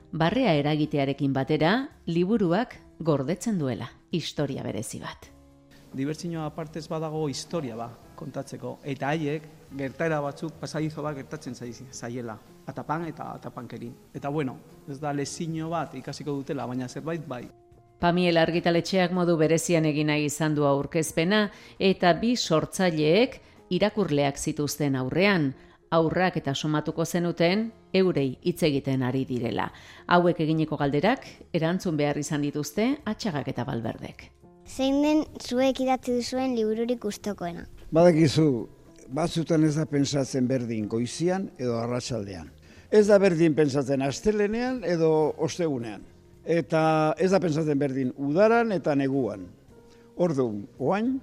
barrea 0.10 0.56
eragitearekin 0.58 1.38
batera, 1.38 1.92
liburuak 2.10 2.74
gordetzen 3.06 3.62
duela, 3.62 3.92
historia 4.10 4.66
berezi 4.66 4.98
bat. 5.06 5.30
Dibertsinoa 5.94 6.50
apartez 6.50 6.88
badago 6.90 7.28
historia 7.30 7.78
ba, 7.78 7.92
kontatzeko, 8.18 8.80
eta 8.82 9.14
haiek 9.14 9.46
gertaera 9.76 10.20
batzuk 10.22 10.54
pasadizo 10.62 11.04
bat 11.04 11.16
gertatzen 11.16 11.56
zaiela, 11.56 12.38
atapan 12.66 13.08
eta 13.08 13.32
atapankerin. 13.34 13.94
Eta 14.14 14.30
bueno, 14.30 14.58
ez 14.88 15.00
da 15.00 15.14
lezino 15.14 15.70
bat 15.70 15.96
ikasiko 15.96 16.32
dutela, 16.32 16.66
baina 16.66 16.88
zerbait 16.88 17.28
bai. 17.28 17.48
Pamiel 18.00 18.38
argitaletxeak 18.38 19.12
modu 19.12 19.38
berezian 19.38 19.86
egina 19.86 20.18
izan 20.22 20.54
du 20.56 20.66
aurkezpena 20.70 21.48
eta 21.80 22.14
bi 22.14 22.36
sortzaileek 22.36 23.40
irakurleak 23.74 24.38
zituzten 24.38 24.96
aurrean, 24.96 25.54
aurrak 25.92 26.38
eta 26.38 26.54
somatuko 26.54 27.06
zenuten 27.06 27.72
eurei 27.94 28.38
hitz 28.44 28.62
egiten 28.64 29.04
ari 29.04 29.26
direla. 29.26 29.72
Hauek 30.08 30.40
eginiko 30.46 30.78
galderak 30.78 31.26
erantzun 31.54 31.98
behar 31.98 32.18
izan 32.18 32.42
dituzte 32.46 32.98
atxagak 33.06 33.48
eta 33.48 33.66
balberdek. 33.66 34.32
Zein 34.68 35.02
den 35.02 35.24
zuek 35.40 35.80
idatzi 35.80 36.14
duzuen 36.20 36.56
libururik 36.56 37.00
gustokoena? 37.02 37.66
Badakizu, 37.92 38.68
batzutan 39.14 39.64
ez 39.64 39.76
da 39.78 39.86
pensatzen 39.86 40.48
berdin 40.48 40.88
goizian 40.88 41.50
edo 41.58 41.78
arratsaldean. 41.80 42.50
Ez 42.92 43.08
da 43.08 43.18
berdin 43.20 43.56
pensatzen 43.56 44.02
astelenean 44.02 44.84
edo 44.88 45.34
ostegunean. 45.44 46.04
Eta 46.48 47.14
ez 47.20 47.32
da 47.32 47.40
pensatzen 47.44 47.80
berdin 47.80 48.14
udaran 48.16 48.72
eta 48.72 48.96
neguan. 48.96 49.44
Orduan, 50.18 50.64
oain, 50.80 51.18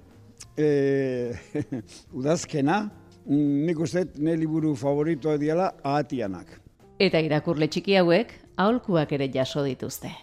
e, 0.57 1.33
udazkena, 2.19 2.83
nik 3.27 3.79
uste, 3.81 4.05
ne 4.21 4.35
liburu 4.37 4.75
favoritoa 4.77 5.39
diala 5.41 5.71
ahatianak. 5.83 6.59
Eta 7.01 7.19
irakurle 7.19 7.67
txiki 7.67 7.97
hauek, 7.99 8.31
aholkuak 8.61 9.11
ere 9.17 9.27
jaso 9.33 9.65
dituzte. 9.65 10.13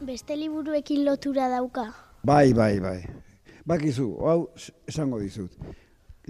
Beste 0.00 0.36
liburuekin 0.36 1.04
lotura 1.04 1.48
dauka? 1.52 1.86
Bai, 2.26 2.52
bai, 2.52 2.74
bai. 2.80 2.98
Bakizu, 3.68 4.10
hau 4.24 4.50
esango 4.88 5.20
dizut. 5.20 5.54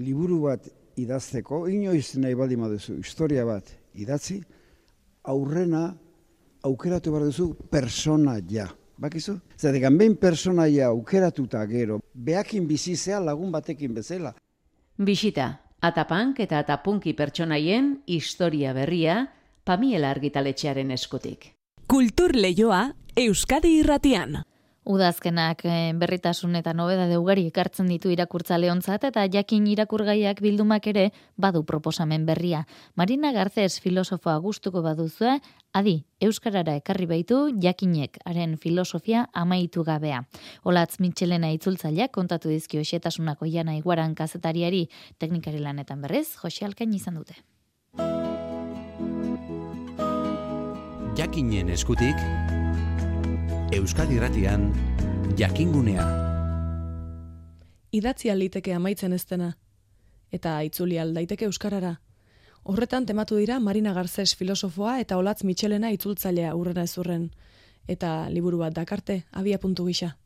Liburu 0.01 0.41
bat 0.47 0.67
idazteko, 1.01 1.67
inoiz 1.69 2.17
nahi 2.17 2.35
baldin 2.35 2.65
duzu, 2.73 2.97
historia 3.01 3.45
bat 3.45 3.69
idatzi, 3.95 4.41
aurrena 5.29 5.91
aukeratu 6.65 7.13
behar 7.13 7.27
duzu 7.29 7.55
persona 7.71 8.39
ja. 8.49 8.69
Bakizu? 9.01 9.39
Zerdik, 9.57 9.87
behin 9.97 10.17
persona 10.21 10.67
ja 10.69 10.91
aukeratuta 10.93 11.65
gero, 11.67 12.01
behakin 12.15 12.67
bizizea 12.69 13.21
lagun 13.21 13.53
batekin 13.53 13.95
bezala. 13.95 14.35
Bisita, 14.99 15.55
Atapank 15.81 16.43
eta 16.45 16.59
Atapunki 16.61 17.15
pertsonaien 17.17 18.03
historia 18.07 18.75
berria 18.77 19.23
Pamiela 19.65 20.11
argitaletxearen 20.11 20.91
eskutik. 20.91 21.55
Kultur 21.89 22.37
leioa 22.37 22.91
Euskadi 23.17 23.79
irratian. 23.81 24.43
Udazkenak 24.89 25.61
eh, 25.69 25.93
berritasun 25.93 26.55
eta 26.57 26.73
nobeda 26.73 27.05
deugari 27.07 27.45
ekartzen 27.51 27.91
ditu 27.93 28.09
irakurtza 28.09 28.57
leontzat 28.57 29.05
eta 29.11 29.27
jakin 29.29 29.67
irakurgaiak 29.69 30.41
bildumak 30.41 30.87
ere 30.89 31.11
badu 31.37 31.63
proposamen 31.69 32.25
berria. 32.25 32.65
Marina 32.97 33.33
Garzez 33.33 33.79
filosofoa 33.85 34.39
gustuko 34.41 34.81
baduzue, 34.83 35.37
adi, 35.77 36.05
Euskarara 36.21 36.79
ekarri 36.81 37.07
baitu 37.07 37.51
jakinek 37.61 38.17
haren 38.25 38.57
filosofia 38.57 39.27
amaitu 39.35 39.85
gabea. 39.85 40.23
Olatz 40.65 40.97
Mitxelena 41.01 41.53
itzultzaileak 41.53 42.11
kontatu 42.17 42.49
dizkio 42.49 42.81
xetasunako 42.81 43.47
jana 43.53 43.77
iguaran 43.77 44.15
kazetariari 44.15 44.87
teknikari 45.19 45.61
lanetan 45.61 46.01
berrez, 46.01 46.37
Jose 46.41 46.65
Alkain 46.65 46.95
izan 46.95 47.21
dute. 47.21 47.37
Jakinen 51.21 51.69
eskutik, 51.69 52.17
Euskadi 53.71 54.19
Ratian 54.19 54.73
Jakingunea. 55.39 56.03
Idatzi 57.95 58.33
liteke 58.35 58.73
amaitzen 58.75 59.13
ez 59.15 59.23
dena 59.31 59.53
eta 60.33 60.57
itzuli 60.67 60.99
daiteke 61.15 61.45
euskarara. 61.47 62.01
Horretan 62.65 63.07
tematu 63.07 63.37
dira 63.39 63.61
Marina 63.61 63.93
Garzes 63.93 64.35
filosofoa 64.35 64.99
eta 64.99 65.19
Olatz 65.19 65.45
Michelena 65.45 65.93
itzultzailea 65.95 66.57
urrena 66.57 66.83
ezurren 66.83 67.31
eta 67.87 68.29
liburu 68.29 68.59
bat 68.59 68.75
dakarte 68.75 69.23
abia 69.31 69.59
puntu 69.59 69.87
gisa. 69.87 70.17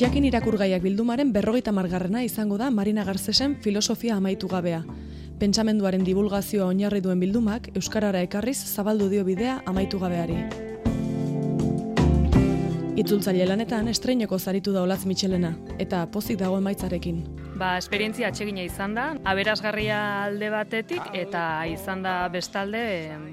Jakin 0.00 0.24
irakurgaiak 0.24 0.80
bildumaren 0.82 1.32
berrogeita 1.32 1.70
margarrena 1.70 2.24
izango 2.24 2.56
da 2.56 2.70
Marina 2.70 3.04
Garzesen 3.04 3.60
filosofia 3.60 4.16
amaitu 4.16 4.48
gabea 4.48 4.86
pentsamenduaren 5.42 6.04
divulgazioa 6.06 6.68
oinarri 6.70 7.00
duen 7.02 7.18
bildumak 7.18 7.64
euskarara 7.74 8.20
ekarriz 8.22 8.60
zabaldu 8.76 9.08
dio 9.10 9.24
bidea 9.26 9.56
amaitu 9.66 9.98
gabeari. 9.98 10.36
Itzultzaile 13.02 13.48
lanetan 13.48 13.90
estreineko 13.90 14.38
zaritu 14.38 14.74
da 14.76 14.84
Olatz 14.86 15.02
Michelena 15.10 15.50
eta 15.82 16.04
pozik 16.14 16.38
dago 16.38 16.60
emaitzarekin. 16.62 17.24
Ba, 17.58 17.72
esperientzia 17.80 18.30
atsegina 18.30 18.62
izan 18.62 18.94
da, 18.94 19.08
aberasgarria 19.32 19.98
alde 20.28 20.52
batetik 20.54 21.10
eta 21.24 21.42
izan 21.66 22.06
da 22.06 22.14
bestalde, 22.30 22.84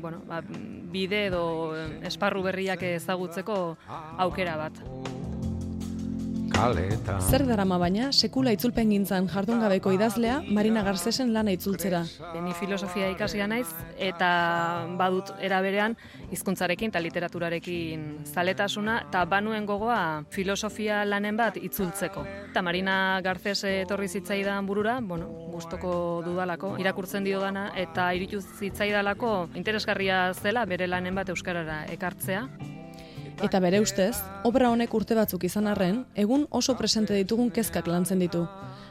bueno, 0.01 0.23
ba, 0.25 0.41
bide 0.89 1.27
edo 1.27 1.43
esparru 2.09 2.41
berriak 2.49 2.87
ezagutzeko 2.89 3.61
aukera 4.25 4.57
bat 4.65 4.81
kaleta. 6.59 7.17
Zer 7.21 7.45
darama 7.47 7.77
baina, 7.81 8.09
sekula 8.11 8.51
itzulpen 8.55 8.91
gintzan 8.93 9.27
jardun 9.31 9.61
gabeko 9.63 9.91
idazlea, 9.95 10.39
Marina 10.55 10.83
Garzesen 10.83 11.33
lana 11.33 11.53
itzultzera. 11.55 12.03
Ni 12.43 12.53
filosofia 12.59 13.09
ikasia 13.13 13.47
naiz, 13.47 13.67
eta 13.97 14.29
badut 14.99 15.31
eraberean 15.41 15.95
hizkuntzarekin 16.31 16.93
eta 16.93 17.01
literaturarekin 17.03 18.07
zaletasuna, 18.25 18.99
eta 19.07 19.25
banuen 19.29 19.67
gogoa 19.69 20.23
filosofia 20.33 21.03
lanen 21.05 21.37
bat 21.39 21.57
itzultzeko. 21.57 22.25
Eta 22.49 22.63
Marina 22.65 23.19
Garzes 23.25 23.63
etorri 23.69 24.07
zitzaidan 24.07 24.67
burura, 24.69 24.99
bueno, 25.01 25.29
gustoko 25.53 26.21
dudalako, 26.25 26.75
irakurtzen 26.81 27.23
dio 27.27 27.41
dana, 27.43 27.69
eta 27.75 28.11
iritu 28.17 28.41
zitzaidalako 28.41 29.49
interesgarria 29.55 30.29
zela 30.33 30.65
bere 30.65 30.87
lanen 30.87 31.15
bat 31.15 31.29
euskarara 31.29 31.85
ekartzea. 31.93 32.47
Eta 33.39 33.61
bere 33.63 33.79
ustez, 33.79 34.17
obra 34.43 34.67
honek 34.67 34.91
urte 34.93 35.15
batzuk 35.15 35.45
izan 35.47 35.69
arren, 35.71 36.01
egun 36.19 36.41
oso 36.51 36.73
presente 36.75 37.15
ditugun 37.15 37.47
kezkak 37.55 37.87
lantzen 37.87 38.19
ditu. 38.19 38.41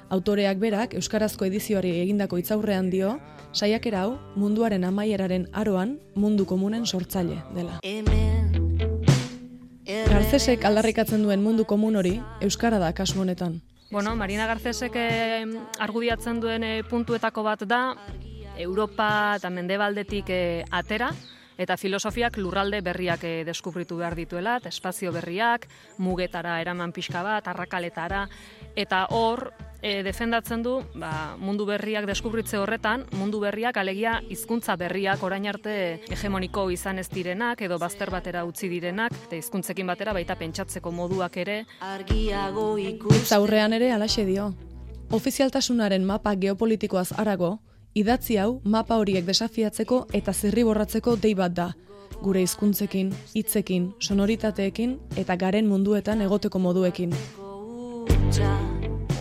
Autoreak 0.08 0.56
berak 0.62 0.94
euskarazko 0.96 1.44
edizioari 1.44 1.90
egindako 2.00 2.38
hitzaurrean 2.40 2.88
dio, 2.88 3.18
saiakera 3.52 4.06
hau 4.06 4.16
munduaren 4.40 4.88
amaieraren 4.88 5.46
aroan 5.52 5.98
mundu 6.16 6.46
komunen 6.48 6.86
sortzaile 6.86 7.42
dela. 7.52 7.76
Garcesek 10.08 10.64
aldarrikatzen 10.64 11.22
duen 11.28 11.44
mundu 11.44 11.68
komun 11.68 12.00
hori 12.00 12.16
euskara 12.40 12.80
da 12.80 12.94
kasu 12.96 13.20
honetan. 13.20 13.60
Bueno, 13.90 14.16
Marina 14.16 14.46
Garcesek 14.48 14.96
argudiatzen 15.78 16.40
duen 16.40 16.64
eh, 16.64 16.82
puntuetako 16.88 17.44
bat 17.44 17.68
da 17.68 17.82
Europa 18.56 19.36
eta 19.36 19.50
Mendebaldetik 19.52 20.32
eh, 20.32 20.64
atera, 20.70 21.12
eta 21.58 21.76
filosofiak 21.76 22.38
lurralde 22.38 22.80
berriak 22.80 23.24
e, 23.24 23.44
deskubritu 23.44 23.98
behar 23.98 24.14
dituela, 24.16 24.58
espazio 24.64 25.12
berriak, 25.12 25.66
mugetara 25.98 26.60
eraman 26.62 26.92
pixka 26.92 27.22
bat, 27.26 27.48
arrakaletara, 27.50 28.28
eta 28.76 29.06
hor, 29.10 29.50
e, 29.82 30.02
defendatzen 30.02 30.62
du 30.62 30.78
ba, 30.94 31.36
mundu 31.38 31.66
berriak 31.66 32.06
deskubritze 32.08 32.58
horretan, 32.58 33.04
mundu 33.18 33.40
berriak 33.42 33.76
alegia 33.76 34.18
hizkuntza 34.30 34.76
berriak 34.76 35.22
orain 35.22 35.46
arte 35.50 35.74
hegemoniko 36.08 36.68
izan 36.74 36.98
ez 36.98 37.08
direnak 37.10 37.62
edo 37.62 37.78
bazter 37.78 38.10
batera 38.10 38.44
utzi 38.48 38.68
direnak 38.68 39.14
eta 39.26 39.38
hizkuntzekin 39.38 39.86
batera 39.86 40.14
baita 40.16 40.36
pentsatzeko 40.38 40.92
moduak 40.92 41.36
ere. 41.36 41.64
Argiago 41.80 42.76
ikus 42.78 43.30
aurrean 43.32 43.72
ere 43.72 43.92
alaxe 43.92 44.24
dio. 44.26 44.52
Ofizialtasunaren 45.10 46.04
mapa 46.04 46.34
geopolitikoaz 46.36 47.12
arago 47.16 47.58
Idatzi 47.98 48.36
hau 48.38 48.60
mapa 48.62 48.94
horiek 49.00 49.24
desafiatzeko 49.26 49.96
eta 50.14 50.30
zirriborratzeko 50.30 51.16
dei 51.18 51.32
bat 51.34 51.54
da. 51.56 51.64
Gure 52.22 52.44
hizkuntzekin, 52.44 53.08
hitzekin, 53.34 53.88
sonoritateekin 53.98 54.92
eta 55.18 55.34
garen 55.40 55.66
munduetan 55.66 56.22
egoteko 56.22 56.60
moduekin. 56.62 57.14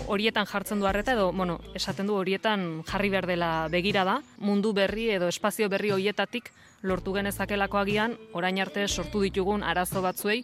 Horietan 0.07 0.45
jartzen 0.51 0.83
du 0.83 0.85
harreta 0.85 1.15
edo, 1.17 1.31
bueno, 1.33 1.57
esaten 1.75 2.05
du 2.07 2.19
horietan 2.19 2.67
jarri 2.91 3.09
behar 3.15 3.27
dela 3.27 3.49
begira 3.73 4.03
da, 4.05 4.19
mundu 4.37 4.75
berri 4.77 5.09
edo 5.15 5.31
espazio 5.33 5.69
berri 5.73 5.91
hoietatik 5.95 6.51
lortu 6.83 7.15
genezakelako 7.17 7.81
agian, 7.81 8.13
orain 8.33 8.61
arte 8.61 8.85
sortu 8.87 9.23
ditugun 9.25 9.63
arazo 9.63 10.05
batzuei, 10.05 10.43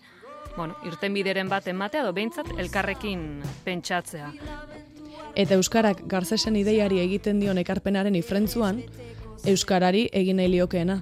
bueno, 0.57 0.73
irten 0.89 1.13
bideren 1.13 1.53
bat 1.53 1.69
ematea 1.69 2.01
edo 2.01 2.17
behintzat 2.17 2.49
elkarrekin 2.57 3.43
pentsatzea. 3.63 4.33
Eta 5.35 5.55
Euskarak 5.57 6.03
garzesen 6.05 6.55
ideiari 6.59 6.99
egiten 7.01 7.39
dion 7.41 7.57
ekarpenaren 7.57 8.13
ifrentzuan, 8.15 8.83
Euskarari 9.49 10.05
egin 10.13 10.37
nahi 10.37 10.51
liokeena. 10.51 10.99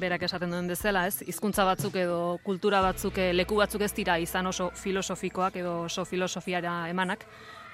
Berak 0.00 0.24
esaten 0.26 0.50
duen 0.50 0.66
bezala, 0.68 1.06
ez? 1.06 1.22
Hizkuntza 1.22 1.64
batzuk 1.64 1.94
edo 1.96 2.38
kultura 2.44 2.80
batzuk, 2.82 3.16
eh, 3.18 3.30
leku 3.32 3.56
batzuk 3.56 3.84
ez 3.86 3.92
dira 3.94 4.18
izan 4.18 4.46
oso 4.50 4.70
filosofikoak 4.74 5.56
edo 5.62 5.82
oso 5.86 6.04
filosofiara 6.04 6.88
emanak. 6.90 7.24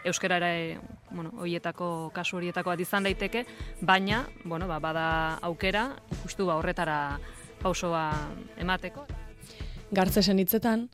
Euskarara, 0.04 0.52
e, 0.54 0.78
bueno, 1.10 1.32
hoietako 1.42 2.12
kasu 2.14 2.36
horietako 2.36 2.70
bat 2.70 2.80
izan 2.80 3.02
daiteke, 3.02 3.44
baina, 3.80 4.28
bueno, 4.44 4.68
ba, 4.68 4.78
bada 4.78 5.38
aukera, 5.42 5.96
justu 6.22 6.46
ba, 6.46 6.60
horretara 6.60 7.18
pausoa 7.62 8.12
emateko. 8.58 9.06
Gartzesen 9.90 10.38
hitzetan, 10.38 10.88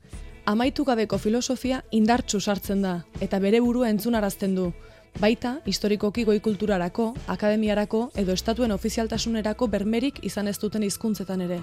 amaitu 0.47 0.85
gabeko 0.85 1.19
filosofia 1.19 1.83
indartsu 1.91 2.41
sartzen 2.41 2.81
da, 2.83 3.05
eta 3.21 3.39
bere 3.39 3.61
burua 3.61 3.91
entzunarazten 3.91 4.55
du, 4.55 4.73
Baita, 5.21 5.59
historikoki 5.67 6.25
goi 6.25 6.41
kulturarako, 6.41 7.13
akademiarako 7.29 8.11
edo 8.19 8.33
estatuen 8.33 8.73
ofizialtasunerako 8.73 9.69
bermerik 9.69 10.19
izan 10.25 10.49
ez 10.49 10.57
duten 10.59 10.83
hizkuntzetan 10.83 11.45
ere. 11.47 11.61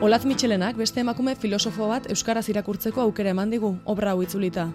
Olaz 0.00 0.24
Michelenak 0.24 0.76
beste 0.76 1.00
emakume 1.00 1.36
filosofo 1.36 1.88
bat 1.88 2.10
euskaraz 2.10 2.48
irakurtzeko 2.52 3.00
aukera 3.00 3.32
eman 3.32 3.50
digu 3.50 3.76
obra 3.84 4.12
hau 4.12 4.22
itzulita. 4.22 4.68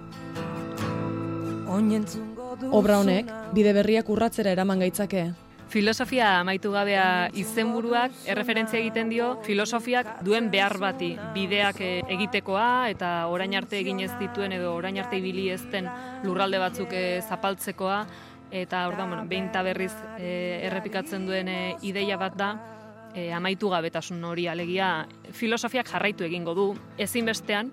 Obra 2.72 2.98
honek 3.00 3.30
bide 3.54 3.74
berriak 3.74 4.10
urratzera 4.10 4.52
eraman 4.52 4.80
gaitzake. 4.80 5.30
Filosofia 5.72 6.42
amaitu 6.42 6.74
gabea 6.74 7.30
izenburuak 7.40 8.12
erreferentzia 8.28 8.82
egiten 8.82 9.08
dio 9.08 9.28
filosofiak 9.46 10.18
duen 10.26 10.50
behar 10.52 10.76
bati 10.82 11.14
bideak 11.32 11.78
eh, 11.80 12.02
egitekoa 12.12 12.90
eta 12.92 13.12
orain 13.32 13.56
arte 13.56 13.80
egin 13.80 14.02
ez 14.04 14.12
dituen 14.20 14.52
edo 14.58 14.74
orain 14.76 15.00
arte 15.00 15.22
ibili 15.22 15.46
ezten 15.54 15.88
lurralde 16.26 16.60
batzuk 16.60 16.92
eh, 16.92 17.22
zapaltzekoa. 17.24 18.02
Eta 18.52 18.82
orduan 18.90 19.14
bueno, 19.14 19.24
behin 19.32 19.48
berriz 19.64 19.94
e, 20.20 20.60
errepikatzen 20.68 21.24
duen 21.26 21.48
ideia 21.88 22.18
bat 22.20 22.36
da 22.36 22.50
e, 23.16 23.32
amaitu 23.32 23.70
gabetasun 23.72 24.22
hori. 24.28 24.50
Alegia 24.52 25.08
filosofiak 25.32 25.88
jarraitu 25.88 26.28
egingo 26.28 26.54
du 26.54 26.68
ezinbestean 26.98 27.72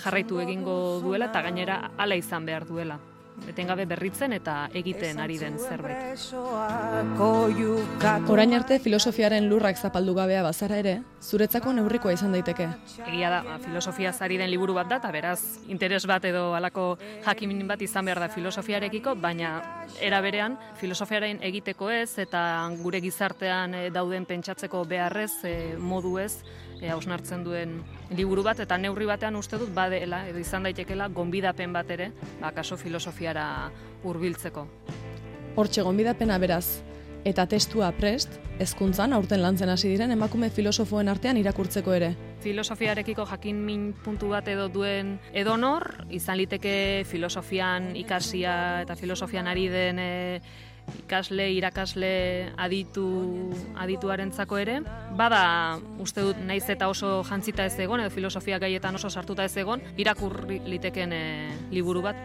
jarraitu 0.00 0.40
egingo 0.40 1.00
duela 1.04 1.28
eta 1.28 1.44
gainera 1.44 1.90
hala 1.98 2.16
izan 2.16 2.46
behar 2.48 2.64
duela 2.64 2.98
etengabe 3.48 3.86
berritzen 3.88 4.32
eta 4.36 4.68
egiten 4.76 5.20
ari 5.22 5.38
den 5.38 5.58
zerbait. 5.58 6.18
Orain 8.28 8.54
arte 8.54 8.78
filosofiaren 8.82 9.48
lurrak 9.48 9.78
zapaldu 9.78 10.14
gabea 10.16 10.42
bazara 10.42 10.78
ere, 10.82 10.94
zuretzako 11.22 11.72
neurrikoa 11.76 12.12
izan 12.16 12.34
daiteke. 12.36 12.68
Egia 13.06 13.30
da, 13.32 13.42
ba, 13.46 13.58
filosofia 13.62 14.12
zari 14.12 14.38
den 14.40 14.50
liburu 14.50 14.74
bat 14.76 14.88
da, 14.90 15.00
eta 15.02 15.10
beraz, 15.14 15.40
interes 15.68 16.04
bat 16.06 16.24
edo 16.28 16.52
alako 16.58 16.90
jakimin 17.26 17.66
bat 17.68 17.82
izan 17.82 18.06
behar 18.08 18.20
da 18.24 18.28
filosofiarekiko, 18.32 19.14
baina 19.20 19.56
era 20.00 20.20
berean, 20.24 20.58
filosofiaren 20.80 21.42
egiteko 21.48 21.90
ez, 21.90 22.18
eta 22.18 22.42
gure 22.82 23.00
gizartean 23.04 23.74
eh, 23.74 23.84
dauden 23.94 24.26
pentsatzeko 24.28 24.84
beharrez, 24.88 25.32
eh, 25.44 25.76
modu 25.78 26.18
ez, 26.22 26.34
e, 26.80 26.90
hausnartzen 26.90 27.44
duen 27.44 27.78
liburu 28.16 28.44
bat, 28.46 28.60
eta 28.60 28.78
neurri 28.78 29.06
batean 29.08 29.36
uste 29.36 29.58
dut 29.60 29.72
badela, 29.74 30.24
edo 30.28 30.38
izan 30.38 30.68
daitekela, 30.68 31.08
gonbidapen 31.08 31.72
bat 31.72 31.90
ere, 31.90 32.12
ba, 32.40 32.52
kaso 32.56 32.76
filosofiara 32.76 33.46
hurbiltzeko. 34.04 34.66
Hortxe 35.58 35.82
gonbidapena 35.82 36.38
beraz, 36.38 36.80
eta 37.28 37.46
testua 37.50 37.90
prest, 37.92 38.38
hezkuntzan 38.62 39.12
aurten 39.12 39.42
lantzen 39.42 39.70
hasi 39.70 39.90
diren 39.90 40.12
emakume 40.14 40.50
filosofoen 40.54 41.08
artean 41.10 41.38
irakurtzeko 41.40 41.94
ere. 41.94 42.12
Filosofiarekiko 42.42 43.26
jakin 43.26 43.58
min 43.66 43.88
puntu 44.04 44.30
bat 44.32 44.48
edo 44.48 44.68
duen 44.72 45.16
edonor, 45.32 45.84
izan 46.14 46.38
liteke 46.38 47.04
filosofian 47.10 47.94
ikasia 47.98 48.54
eta 48.84 48.96
filosofian 48.96 49.50
ari 49.50 49.68
den 49.72 49.98
e, 49.98 50.10
ikasle, 51.04 51.48
irakasle 51.56 52.10
aditu 52.56 53.06
adituarentzako 53.76 54.58
ere. 54.60 54.80
Bada, 55.16 55.78
uste 56.02 56.24
dut, 56.24 56.40
naiz 56.46 56.64
eta 56.68 56.88
oso 56.88 57.22
jantzita 57.28 57.66
ez 57.66 57.78
egon, 57.80 58.00
edo 58.04 58.10
filosofia 58.10 58.58
gaietan 58.58 58.94
oso 58.98 59.10
sartuta 59.10 59.44
ez 59.44 59.56
egon, 59.56 59.82
irakurri 59.96 60.60
liteken 60.66 61.12
e, 61.12 61.22
liburu 61.70 62.04
bat. 62.04 62.16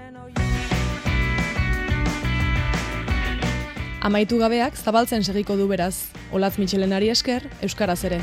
Amaitu 4.04 4.38
gabeak 4.38 4.76
zabaltzen 4.76 5.24
segiko 5.24 5.56
du 5.56 5.68
beraz, 5.68 6.12
Olatz 6.36 6.58
Michelenari 6.60 7.10
esker, 7.10 7.48
Euskaraz 7.62 8.04
ere. 8.04 8.20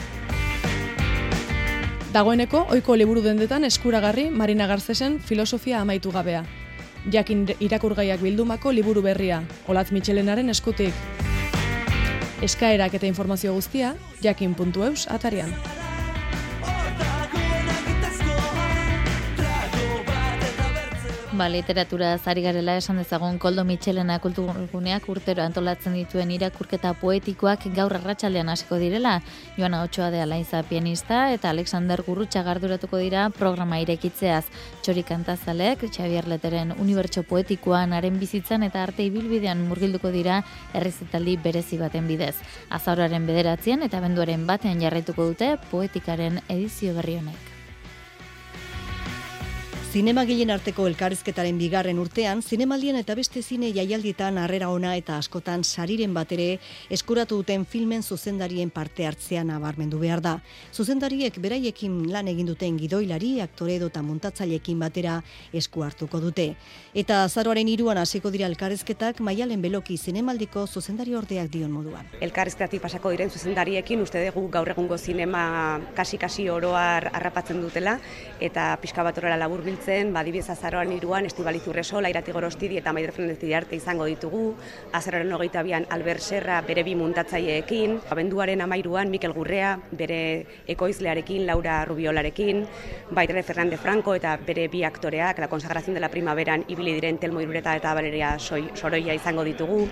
Dagoeneko, 2.12 2.66
oiko 2.74 2.96
liburu 2.98 3.22
dendetan 3.22 3.64
eskuragarri 3.64 4.28
Marina 4.30 4.66
Garzesen 4.66 5.20
filosofia 5.20 5.80
amaitu 5.80 6.10
gabea 6.12 6.44
jakin 7.12 7.46
irakurgaiak 7.60 8.20
bildumako 8.20 8.72
liburu 8.72 9.02
berria, 9.02 9.42
Olatz 9.68 9.90
Michelenaren 9.92 10.50
eskutik. 10.52 10.94
Eskaerak 12.42 12.94
eta 12.96 13.06
informazio 13.06 13.54
guztia, 13.54 13.94
jakin.eus 14.24 15.06
atarian. 15.08 15.52
Ba, 21.40 21.48
literatura 21.48 22.18
zari 22.18 22.42
garela 22.44 22.74
esan 22.76 22.98
dezagun 23.00 23.38
Koldo 23.40 23.62
Michelena 23.64 24.18
kulturguneak 24.20 25.06
urtero 25.08 25.40
antolatzen 25.40 25.94
dituen 25.96 26.34
irakurketa 26.34 26.90
poetikoak 27.00 27.62
gaur 27.78 27.94
arratsaldean 27.96 28.50
hasiko 28.52 28.76
direla. 28.76 29.14
Joana 29.56 29.78
Otxoa 29.86 30.10
de 30.12 30.20
Alaiza 30.20 30.60
pianista 30.68 31.22
eta 31.32 31.48
Alexander 31.48 32.02
Gurrutxa 32.04 32.42
garduratuko 32.44 33.00
dira 33.00 33.22
programa 33.38 33.78
irekitzeaz. 33.80 34.42
Txori 34.82 35.00
kantazalek, 35.08 35.86
Xavier 35.88 36.28
Leteren 36.28 36.74
unibertso 36.76 37.22
poetikoan 37.30 37.94
haren 37.96 38.18
bizitzan 38.20 38.66
eta 38.66 38.82
arte 38.82 39.06
ibilbidean 39.08 39.62
murgilduko 39.70 40.12
dira 40.12 40.42
errezitaldi 40.74 41.38
berezi 41.46 41.78
baten 41.80 42.10
bidez. 42.10 42.34
Azauraren 42.68 43.24
bederatzien 43.24 43.88
eta 43.88 44.02
benduaren 44.04 44.44
batean 44.44 44.84
jarraituko 44.84 45.30
dute 45.32 45.54
poetikaren 45.70 46.42
edizio 46.50 46.92
berri 47.00 47.16
honek. 47.22 47.49
Zinema 49.90 50.22
gehien 50.22 50.52
arteko 50.54 50.84
elkarrizketaren 50.86 51.56
bigarren 51.58 51.98
urtean, 51.98 52.44
zinemaldien 52.46 52.94
eta 52.94 53.16
beste 53.18 53.40
zine 53.42 53.72
jaialditan 53.74 54.36
harrera 54.38 54.68
ona 54.70 54.92
eta 54.94 55.16
askotan 55.18 55.64
sariren 55.66 56.12
batere 56.14 56.60
eskuratu 56.94 57.40
duten 57.40 57.64
filmen 57.66 58.04
zuzendarien 58.06 58.70
parte 58.70 59.02
hartzean 59.08 59.50
nabarmendu 59.50 59.98
behar 59.98 60.22
da. 60.22 60.36
Zuzendariek 60.70 61.40
beraiekin 61.42 62.04
lan 62.12 62.30
egin 62.30 62.46
duten 62.46 62.76
gidoilari, 62.78 63.32
aktore 63.42 63.80
edo 63.80 63.88
eta 63.90 64.04
montatzailekin 64.06 64.78
batera 64.78 65.16
esku 65.52 65.82
hartuko 65.82 66.20
dute. 66.22 66.52
Eta 66.94 67.24
azaroaren 67.24 67.72
iruan 67.74 67.98
hasiko 67.98 68.30
dira 68.30 68.46
elkarrizketak 68.46 69.18
maialen 69.18 69.58
beloki 69.58 69.98
zinemaldiko 69.98 70.68
zuzendari 70.68 71.18
ordeak 71.18 71.50
dion 71.50 71.74
moduan. 71.74 72.06
Elkarrizketatik 72.20 72.86
pasako 72.86 73.10
diren 73.16 73.34
zuzendariekin 73.34 74.06
uste 74.06 74.22
dugu 74.28 74.46
gaur 74.54 74.70
egungo 74.70 74.98
zinema 75.02 75.80
kasi-kasi 75.98 76.46
oroar 76.48 77.10
harrapatzen 77.10 77.58
dutela 77.66 77.98
eta 78.38 78.70
pixka 78.78 79.02
bat 79.02 79.18
labur 79.18 79.66
zen, 79.66 79.79
ba, 80.12 80.22
dibiz 80.24 80.48
azaroan 80.50 80.92
iruan, 80.92 81.26
estibaliz 81.26 81.62
urreso, 81.68 82.00
lairati 82.00 82.32
gorostidi 82.32 82.76
eta 82.78 82.92
maider 82.92 83.12
frenezti 83.12 83.52
arte 83.54 83.76
izango 83.76 84.04
ditugu, 84.04 84.54
azaroan 84.92 85.32
hogeita 85.32 85.62
bian 85.62 85.86
Albert 85.90 86.20
Serra 86.20 86.60
bere 86.62 86.82
bi 86.84 86.94
muntatzaileekin, 86.94 87.98
abenduaren 88.10 88.60
amairuan 88.60 89.10
Mikel 89.10 89.32
Gurrea 89.32 89.76
bere 89.92 90.46
ekoizlearekin, 90.68 91.46
Laura 91.46 91.84
Rubiolarekin, 91.84 92.64
baitere 93.10 93.42
Fernande 93.42 93.78
Franco 93.78 94.14
eta 94.14 94.36
bere 94.46 94.68
bi 94.68 94.84
aktoreak, 94.84 95.38
la 95.38 95.48
consagración 95.48 95.94
de 95.94 96.00
la 96.00 96.10
primaveran 96.10 96.64
ibili 96.68 96.94
diren 96.94 97.18
Telmo 97.18 97.40
Irureta 97.40 97.76
eta 97.76 97.94
Valeria 97.94 98.36
Soroia 98.38 99.14
izango 99.14 99.44
ditugu, 99.44 99.86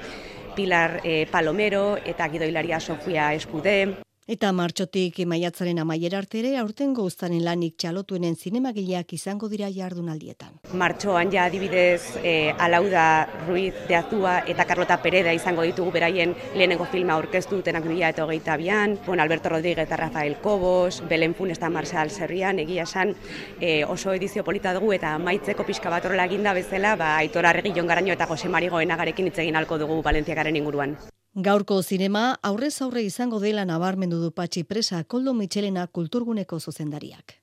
Pilar 0.55 1.01
eh, 1.05 1.27
Palomero 1.31 1.97
eta 2.05 2.29
gidoilaria 2.29 2.81
Sofia 2.81 3.33
Eskude, 3.35 4.08
Eta 4.29 4.51
martxotik 4.53 5.23
maiatzaren 5.25 5.79
amaiera 5.81 6.19
arte 6.21 6.37
ere 6.43 6.51
aurten 6.61 6.91
goztanen 6.93 7.41
lanik 7.47 7.79
txalotuenen 7.81 8.35
zinemagileak 8.37 9.15
izango 9.17 9.49
dira 9.49 9.71
jardunaldietan. 9.73 10.59
Martxoan 10.83 11.33
ja 11.33 11.47
adibidez 11.49 12.21
e, 12.21 12.53
Alauda 12.67 13.07
Ruiz 13.47 13.73
de 13.89 13.97
Azua 13.97 14.35
eta 14.55 14.69
Carlota 14.69 14.99
Pereda 15.01 15.33
izango 15.33 15.65
ditugu 15.65 15.97
beraien 15.97 16.37
lehenengo 16.53 16.85
filma 16.93 17.17
aurkeztu 17.17 17.63
tenak 17.65 17.89
bila 17.89 18.13
eta 18.13 18.29
hogeita 18.29 18.61
bian, 18.61 18.99
bon, 19.07 19.17
Alberto 19.25 19.49
Rodríguez 19.49 19.89
eta 19.89 19.97
Rafael 19.97 20.37
Cobos, 20.45 21.01
Belen 21.09 21.33
Fun 21.35 21.57
eta 21.57 21.73
Marshall 21.73 22.13
Serrian, 22.13 22.61
egia 22.61 22.85
esan 22.85 23.17
e, 23.63 23.79
oso 23.89 24.13
edizio 24.13 24.45
polita 24.45 24.77
dugu 24.77 24.93
eta 24.93 25.17
maitzeko 25.17 25.65
pixka 25.65 25.89
bat 25.89 26.05
horrela 26.05 26.29
eginda 26.29 26.53
bezala, 26.53 26.99
ba, 27.01 27.15
aitora 27.23 27.57
regi 27.57 27.73
jongaraino 27.81 28.13
eta 28.13 28.29
Jose 28.29 28.53
Marigoen 28.53 28.93
agarekin 28.93 29.33
hitz 29.33 29.39
egin 29.39 29.57
alko 29.57 29.81
dugu 29.81 30.03
Valentziakaren 30.05 30.61
inguruan. 30.61 30.99
Gaurko 31.39 31.77
zinema 31.87 32.23
aurrez 32.43 32.81
aurre 32.83 33.05
izango 33.07 33.39
dela 33.39 33.63
nabarmendu 33.65 34.17
du 34.19 34.33
patxi 34.35 34.65
presa 34.67 35.05
Koldo 35.05 35.35
Michelena 35.39 35.85
kulturguneko 35.87 36.59
zuzendariak. 36.59 37.37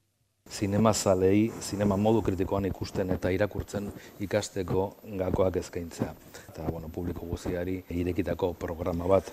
Zinema 0.51 0.91
zalei, 0.93 1.47
zinema 1.61 1.95
modu 1.95 2.19
kritikoan 2.25 2.67
ikusten 2.67 3.13
eta 3.15 3.31
irakurtzen 3.31 3.87
ikasteko 4.19 4.83
gakoak 5.21 5.61
eskaintzea. 5.61 6.11
Eta, 6.49 6.67
bueno, 6.67 6.89
publiko 6.91 7.23
guziari 7.29 7.77
irekitako 8.01 8.51
programa 8.59 9.07
bat 9.07 9.31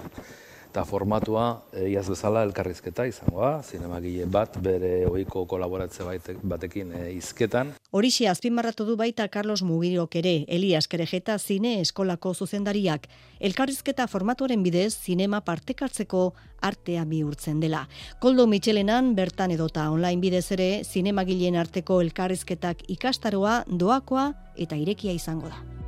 eta 0.72 0.86
formatua 0.88 1.66
eh, 1.76 1.90
iaz 1.92 2.06
bezala 2.08 2.42
elkarrizketa 2.46 3.04
izango 3.04 3.42
da, 3.44 3.58
zinemagile 3.60 4.24
bat 4.32 4.56
bere 4.64 5.04
ohiko 5.04 5.44
kolaboratze 5.50 6.06
batekin 6.48 6.94
e, 6.96 7.02
izketan. 7.18 7.74
Horixe 7.92 8.30
azpimarratu 8.30 8.86
du 8.88 8.96
baita 8.96 9.26
Carlos 9.28 9.60
Mugirok 9.68 10.16
ere, 10.22 10.32
Elias 10.48 10.88
Kerejeta 10.88 11.36
zine 11.38 11.74
eskolako 11.82 12.32
zuzendariak. 12.32 13.04
Elkarrizketa 13.40 14.08
formatuaren 14.08 14.64
bidez, 14.64 14.94
zinema 14.96 15.42
partekartzeko 15.44 16.24
artea 16.64 17.04
bihurtzen 17.04 17.60
dela. 17.60 17.84
Koldo 18.22 18.48
Michelenan 18.48 19.12
bertan 19.18 19.52
edota 19.52 19.90
online 19.92 20.24
bidez 20.24 20.46
ere, 20.56 20.70
zinemagileen 20.88 21.60
arteko 21.60 22.00
elkarrizketak 22.00 22.88
ikastaroa, 22.96 23.62
doakoa 23.68 24.30
eta 24.56 24.80
irekia 24.80 25.12
izango 25.12 25.52
da. 25.52 25.81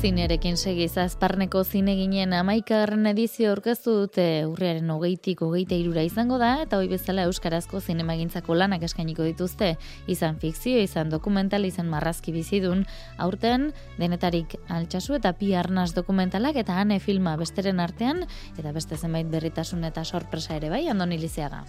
Zinerekin 0.00 0.56
segiz 0.56 0.96
azparneko 0.98 1.62
zine 1.64 1.94
ginen 1.98 2.32
amaikagarren 2.36 3.06
edizio 3.10 3.52
orkestu 3.52 3.94
dute. 4.00 4.24
Urriaren 4.48 4.90
hogeitik 4.90 5.40
hogeita 5.46 5.76
irura 5.78 6.02
izango 6.06 6.38
da, 6.40 6.50
eta 6.64 6.78
hoi 6.80 6.88
bezala 6.90 7.24
Euskarazko 7.28 7.80
zinemagintzako 7.80 8.56
lanak 8.58 8.84
eskainiko 8.88 9.24
dituzte, 9.26 9.74
izan 10.06 10.40
fikzio, 10.42 10.82
izan 10.82 11.12
dokumental, 11.12 11.64
izan 11.64 11.88
marrazki 11.92 12.34
bizidun, 12.34 12.84
aurten 13.18 13.70
denetarik 14.00 14.58
altxasu 14.68 15.16
eta 15.20 15.32
pi 15.38 15.54
arnaz 15.54 15.92
dokumentalak 15.94 16.60
eta 16.64 16.80
ane 16.82 17.00
filma 17.00 17.38
besteren 17.40 17.80
artean, 17.80 18.26
eta 18.58 18.76
beste 18.76 19.00
zenbait 19.00 19.30
berritasun 19.30 19.84
eta 19.90 20.04
sorpresa 20.04 20.56
ere 20.60 20.70
bai, 20.74 20.86
andoni 20.88 21.18
lizeaga. 21.22 21.64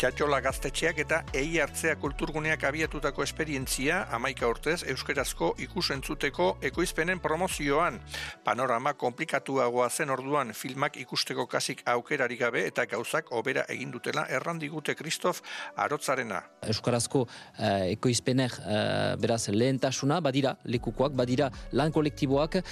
Txatxola 0.00 0.38
gaztetxeak 0.40 0.98
eta 1.02 1.16
ei 1.36 1.58
hartzea 1.60 1.92
kulturguneak 2.00 2.62
abiatutako 2.64 3.20
esperientzia 3.20 3.98
amaika 4.16 4.48
urtez 4.48 4.78
euskerazko 4.88 5.50
ikusentzuteko 5.60 6.46
ekoizpenen 6.64 7.18
promozioan. 7.20 7.98
Panorama 8.40 8.94
komplikatuagoa 8.96 9.90
zen 9.90 10.08
orduan 10.14 10.54
filmak 10.56 10.96
ikusteko 11.02 11.44
kasik 11.52 11.82
aukerari 11.92 12.38
gabe 12.40 12.62
eta 12.70 12.86
gauzak 12.88 13.28
obera 13.36 13.66
egin 13.74 13.90
dutela 13.92 14.24
errandigute 14.38 14.94
Kristof 14.96 15.42
Arotzarena. 15.76 16.40
Euskarazko 16.64 17.26
uh, 17.26 17.84
ekoizpenek 17.90 18.56
uh, 18.56 18.72
beraz 19.20 19.42
lehentasuna 19.52 20.22
badira 20.24 20.54
lekukoak, 20.64 21.12
badira 21.12 21.50
lan 21.76 21.92
kolektiboak 21.92 22.62
uh, 22.62 22.64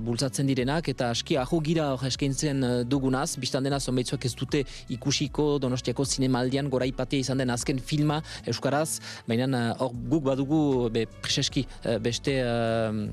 bultzatzen 0.00 0.48
direnak 0.48 0.88
eta 0.88 1.10
aski 1.12 1.36
aho 1.36 1.60
gira 1.60 1.90
eskaintzen 2.08 2.88
dugunaz, 2.88 3.36
biztan 3.36 3.68
dena 3.68 3.76
zonbaitzuak 3.76 4.24
ez 4.24 4.34
dute 4.40 4.64
ikusiko 4.96 5.50
donostiako 5.60 6.08
zinemaldian 6.08 6.61
Espainian 6.62 6.70
gora 6.70 6.86
izan 7.16 7.38
den 7.38 7.50
azken 7.50 7.80
filma 7.80 8.22
Euskaraz, 8.46 9.00
baina 9.26 9.46
eh, 9.46 9.74
hor 9.78 9.92
guk 10.08 10.24
badugu 10.24 10.90
be, 10.90 11.06
preseski 11.06 11.66
eh, 11.84 11.98
beste 11.98 12.42
uh, 12.42 13.08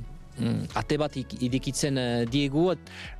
ate 0.80 0.96
bat 0.98 1.16
idikitzen 1.18 1.98
diegu. 2.32 2.70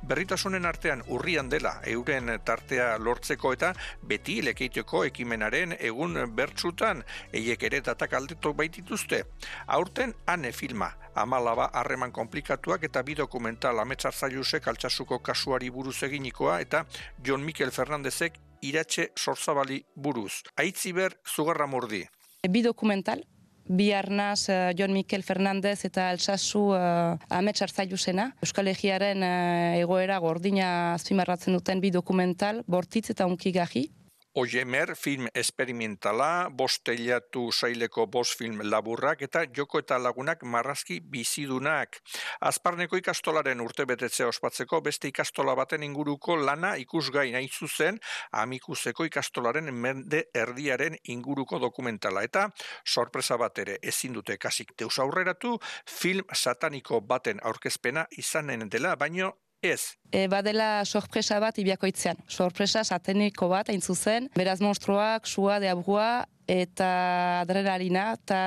Berritasunen 0.08 0.64
artean 0.64 1.02
urrian 1.12 1.50
dela 1.50 1.74
euren 1.84 2.30
tartea 2.42 2.96
lortzeko 2.98 3.52
eta 3.52 3.74
beti 4.08 4.40
lekeiteko 4.46 5.04
ekimenaren 5.04 5.76
egun 5.78 6.16
bertsutan 6.32 7.02
eiek 7.32 7.62
ere 7.68 7.82
datak 7.84 8.14
aldetok 8.16 8.56
baitituzte. 8.56 9.24
Aurten 9.66 10.14
ane 10.26 10.52
filma, 10.52 10.94
amalaba 11.14 11.68
harreman 11.74 12.12
komplikatuak 12.12 12.88
eta 12.88 13.02
bi 13.02 13.18
dokumental 13.18 13.84
ametsar 13.84 14.14
zailusek 14.14 14.68
altsasuko 14.72 15.18
kasuari 15.18 15.68
buruz 15.68 15.98
eginikoa 16.08 16.60
eta 16.64 16.86
John 17.22 17.44
Mikel 17.44 17.70
Fernandezek 17.70 18.40
iratxe 18.62 19.10
sorzabali 19.16 19.82
buruz. 19.94 20.42
Aitziber 20.56 21.16
zugarra 21.26 21.66
mordi. 21.66 22.04
Bi 22.48 22.62
dokumental, 22.64 23.22
bi 23.70 23.92
arnaz 23.92 24.48
uh, 24.48 24.72
John 24.76 24.92
Mikel 24.92 25.22
Fernandez 25.22 25.84
eta 25.86 26.10
Elsasu 26.14 26.70
uh, 26.74 27.16
ametsar 27.28 27.70
zailusena. 27.70 28.30
Euskal 28.42 28.70
Egiaren 28.72 29.22
uh, 29.22 29.78
egoera 29.78 30.18
gordina 30.18 30.94
azpimarratzen 30.94 31.54
duten 31.54 31.80
bi 31.80 31.92
dokumental, 31.94 32.64
bortitz 32.66 33.10
eta 33.14 33.28
unkigahi. 33.30 33.86
Ojemer 34.34 34.94
film 34.94 35.26
esperimentala, 35.34 36.50
bosteliatu 36.54 37.48
saileko 37.50 38.04
bost 38.06 38.36
film 38.38 38.60
laburrak 38.62 39.24
eta 39.26 39.42
joko 39.56 39.80
eta 39.82 39.98
lagunak 39.98 40.44
marrazki 40.46 41.00
bizidunak. 41.02 41.98
Azparneko 42.46 43.00
ikastolaren 43.00 43.60
urte 43.60 43.88
betetzea 43.90 44.28
ospatzeko 44.30 44.80
beste 44.86 45.10
ikastola 45.10 45.56
baten 45.58 45.82
inguruko 45.82 46.36
lana 46.36 46.76
ikusgai 46.78 47.32
nahi 47.34 47.50
zuzen 47.50 47.98
amikuzeko 48.44 49.08
ikastolaren 49.10 49.74
mende 49.74 50.22
erdiaren 50.32 50.94
inguruko 51.16 51.58
dokumentala. 51.58 52.22
Eta 52.22 52.46
sorpresa 52.86 53.34
bat 53.36 53.58
ere 53.58 53.80
ezin 53.82 54.14
dute 54.14 54.38
kasik 54.38 54.76
deus 54.78 54.94
aurreratu 55.02 55.58
film 55.90 56.22
sataniko 56.32 57.00
baten 57.00 57.42
aurkezpena 57.42 58.06
izanen 58.16 58.68
dela, 58.70 58.94
baino 58.94 59.34
Ez. 59.60 59.94
E, 60.10 60.24
badela 60.32 60.84
sorpresa 60.88 61.38
bat 61.40 61.58
ibiakoitzean. 61.60 62.18
Sorpresa 62.28 62.82
sateniko 62.84 63.50
bat, 63.52 63.68
hain 63.68 63.82
zuzen. 63.84 64.30
Beraz 64.36 64.58
monstruak, 64.64 65.28
sua, 65.28 65.58
deabua, 65.60 66.24
eta 66.50 67.40
adrenalina, 67.44 68.14
eta 68.18 68.40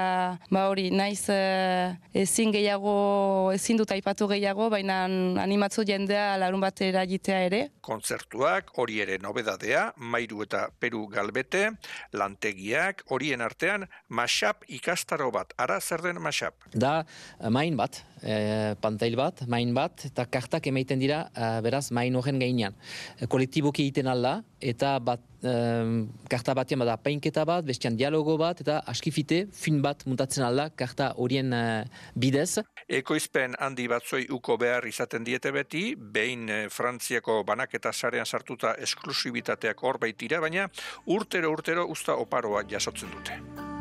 ba 0.52 0.66
hori, 0.68 0.90
naiz 0.92 1.24
e, 1.32 1.38
ezin 2.24 2.52
gehiago, 2.52 2.96
ezin 3.56 3.80
dut 3.80 3.94
aipatu 3.96 4.28
gehiago, 4.34 4.68
baina 4.74 5.04
animatzu 5.44 5.86
jendea 5.88 6.34
larun 6.42 6.64
batera 6.64 7.06
jitea 7.08 7.40
ere. 7.48 7.62
Kontzertuak, 7.86 8.74
hori 8.82 9.00
ere 9.06 9.20
nobedadea, 9.24 9.86
mairu 9.98 10.44
eta 10.44 10.66
peru 10.84 11.06
galbete, 11.12 11.70
lantegiak, 12.12 13.06
horien 13.14 13.44
artean, 13.46 13.88
masap 14.10 14.68
ikastaro 14.68 15.32
bat. 15.32 15.56
Ara, 15.58 15.80
zer 15.80 16.04
den 16.04 16.20
masap? 16.24 16.68
Da, 16.74 17.04
main 17.56 17.80
bat, 17.80 18.04
e, 18.20 18.76
pantail 18.84 19.16
bat, 19.20 19.46
main 19.48 19.72
bat, 19.76 20.08
eta 20.12 20.28
kartak 20.28 20.68
emaiten 20.74 21.00
dira, 21.00 21.28
e, 21.32 21.54
beraz, 21.64 21.88
main 21.96 22.16
horren 22.20 22.42
gainean. 22.44 22.76
E, 23.16 23.32
kolektiboki 23.32 23.88
egiten 23.88 24.12
alda, 24.12 24.42
eta 24.60 24.98
bat 25.04 25.30
um, 25.44 26.08
karta 26.30 26.56
batean 26.58 26.84
bada 26.84 26.98
painketa 27.02 27.46
bat, 27.46 27.66
bestian 27.66 27.98
dialogo 28.00 28.38
bat, 28.38 28.62
eta 28.64 28.80
askifite 28.88 29.44
fin 29.54 29.82
bat 29.84 30.06
muntatzen 30.10 30.46
alda 30.46 30.70
karta 30.76 31.14
horien 31.18 31.54
uh, 31.54 31.84
bidez. 32.16 32.64
Ekoizpen 32.88 33.58
handi 33.60 33.88
batzoi 33.92 34.26
uko 34.34 34.58
behar 34.62 34.88
izaten 34.88 35.24
diete 35.24 35.52
beti, 35.56 35.84
behin 35.96 36.48
uh, 36.50 36.64
Frantziako 36.74 37.42
banaketa 37.48 37.94
sarean 37.94 38.26
sartuta 38.26 38.76
esklusibitateak 38.88 39.84
hor 39.84 40.00
baitira, 40.02 40.42
baina 40.44 40.70
urtero 41.06 41.52
urtero 41.52 41.88
usta 41.90 42.18
oparoa 42.20 42.66
jasotzen 42.70 43.12
dute. 43.14 43.73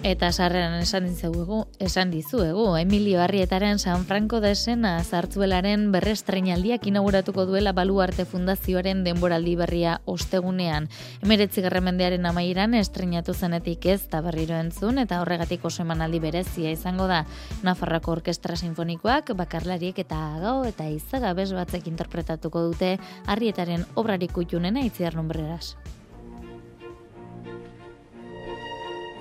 Eta 0.00 0.30
sarreran 0.32 0.78
esan 0.80 1.04
dizuegu, 1.04 1.66
esan 1.78 2.08
dizuegu, 2.10 2.62
Emilio 2.80 3.20
Arrietaren 3.20 3.78
San 3.78 4.06
Franco 4.08 4.40
de 4.40 4.54
Sena 4.54 4.94
zartzuelaren 5.04 5.90
berrestreinaldiak 5.92 6.86
inauguratuko 6.88 7.44
duela 7.44 7.74
Baluarte 7.76 8.24
Fundazioaren 8.24 9.04
denboraldi 9.04 9.58
berria 9.60 9.98
ostegunean. 10.08 10.88
Emeretzi 11.20 11.60
garremendearen 11.60 12.24
amairan 12.24 12.78
estreinatu 12.80 13.36
zenetik 13.36 13.84
ez 13.92 14.08
da 14.08 14.22
berriro 14.24 14.56
entzun 14.56 15.04
eta 15.04 15.20
horregatik 15.20 15.68
oso 15.68 15.84
emanaldi 15.84 16.24
berezia 16.24 16.72
izango 16.72 17.04
da. 17.04 17.26
Nafarrako 17.62 18.16
Orkestra 18.16 18.56
Sinfonikoak, 18.56 19.36
bakarlariek 19.36 20.00
eta 20.00 20.24
gau 20.40 20.62
eta 20.64 20.88
izaga 20.88 21.36
bez 21.36 21.52
batzek 21.52 21.92
interpretatuko 21.92 22.70
dute 22.72 22.96
Arrietaren 23.26 23.84
obrarik 24.00 24.32
utxunena 24.32 24.80
itziar 24.80 25.20
nombreras. 25.20 25.74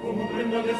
un 0.10 0.28
ritmo 0.36 0.62
de 0.63 0.74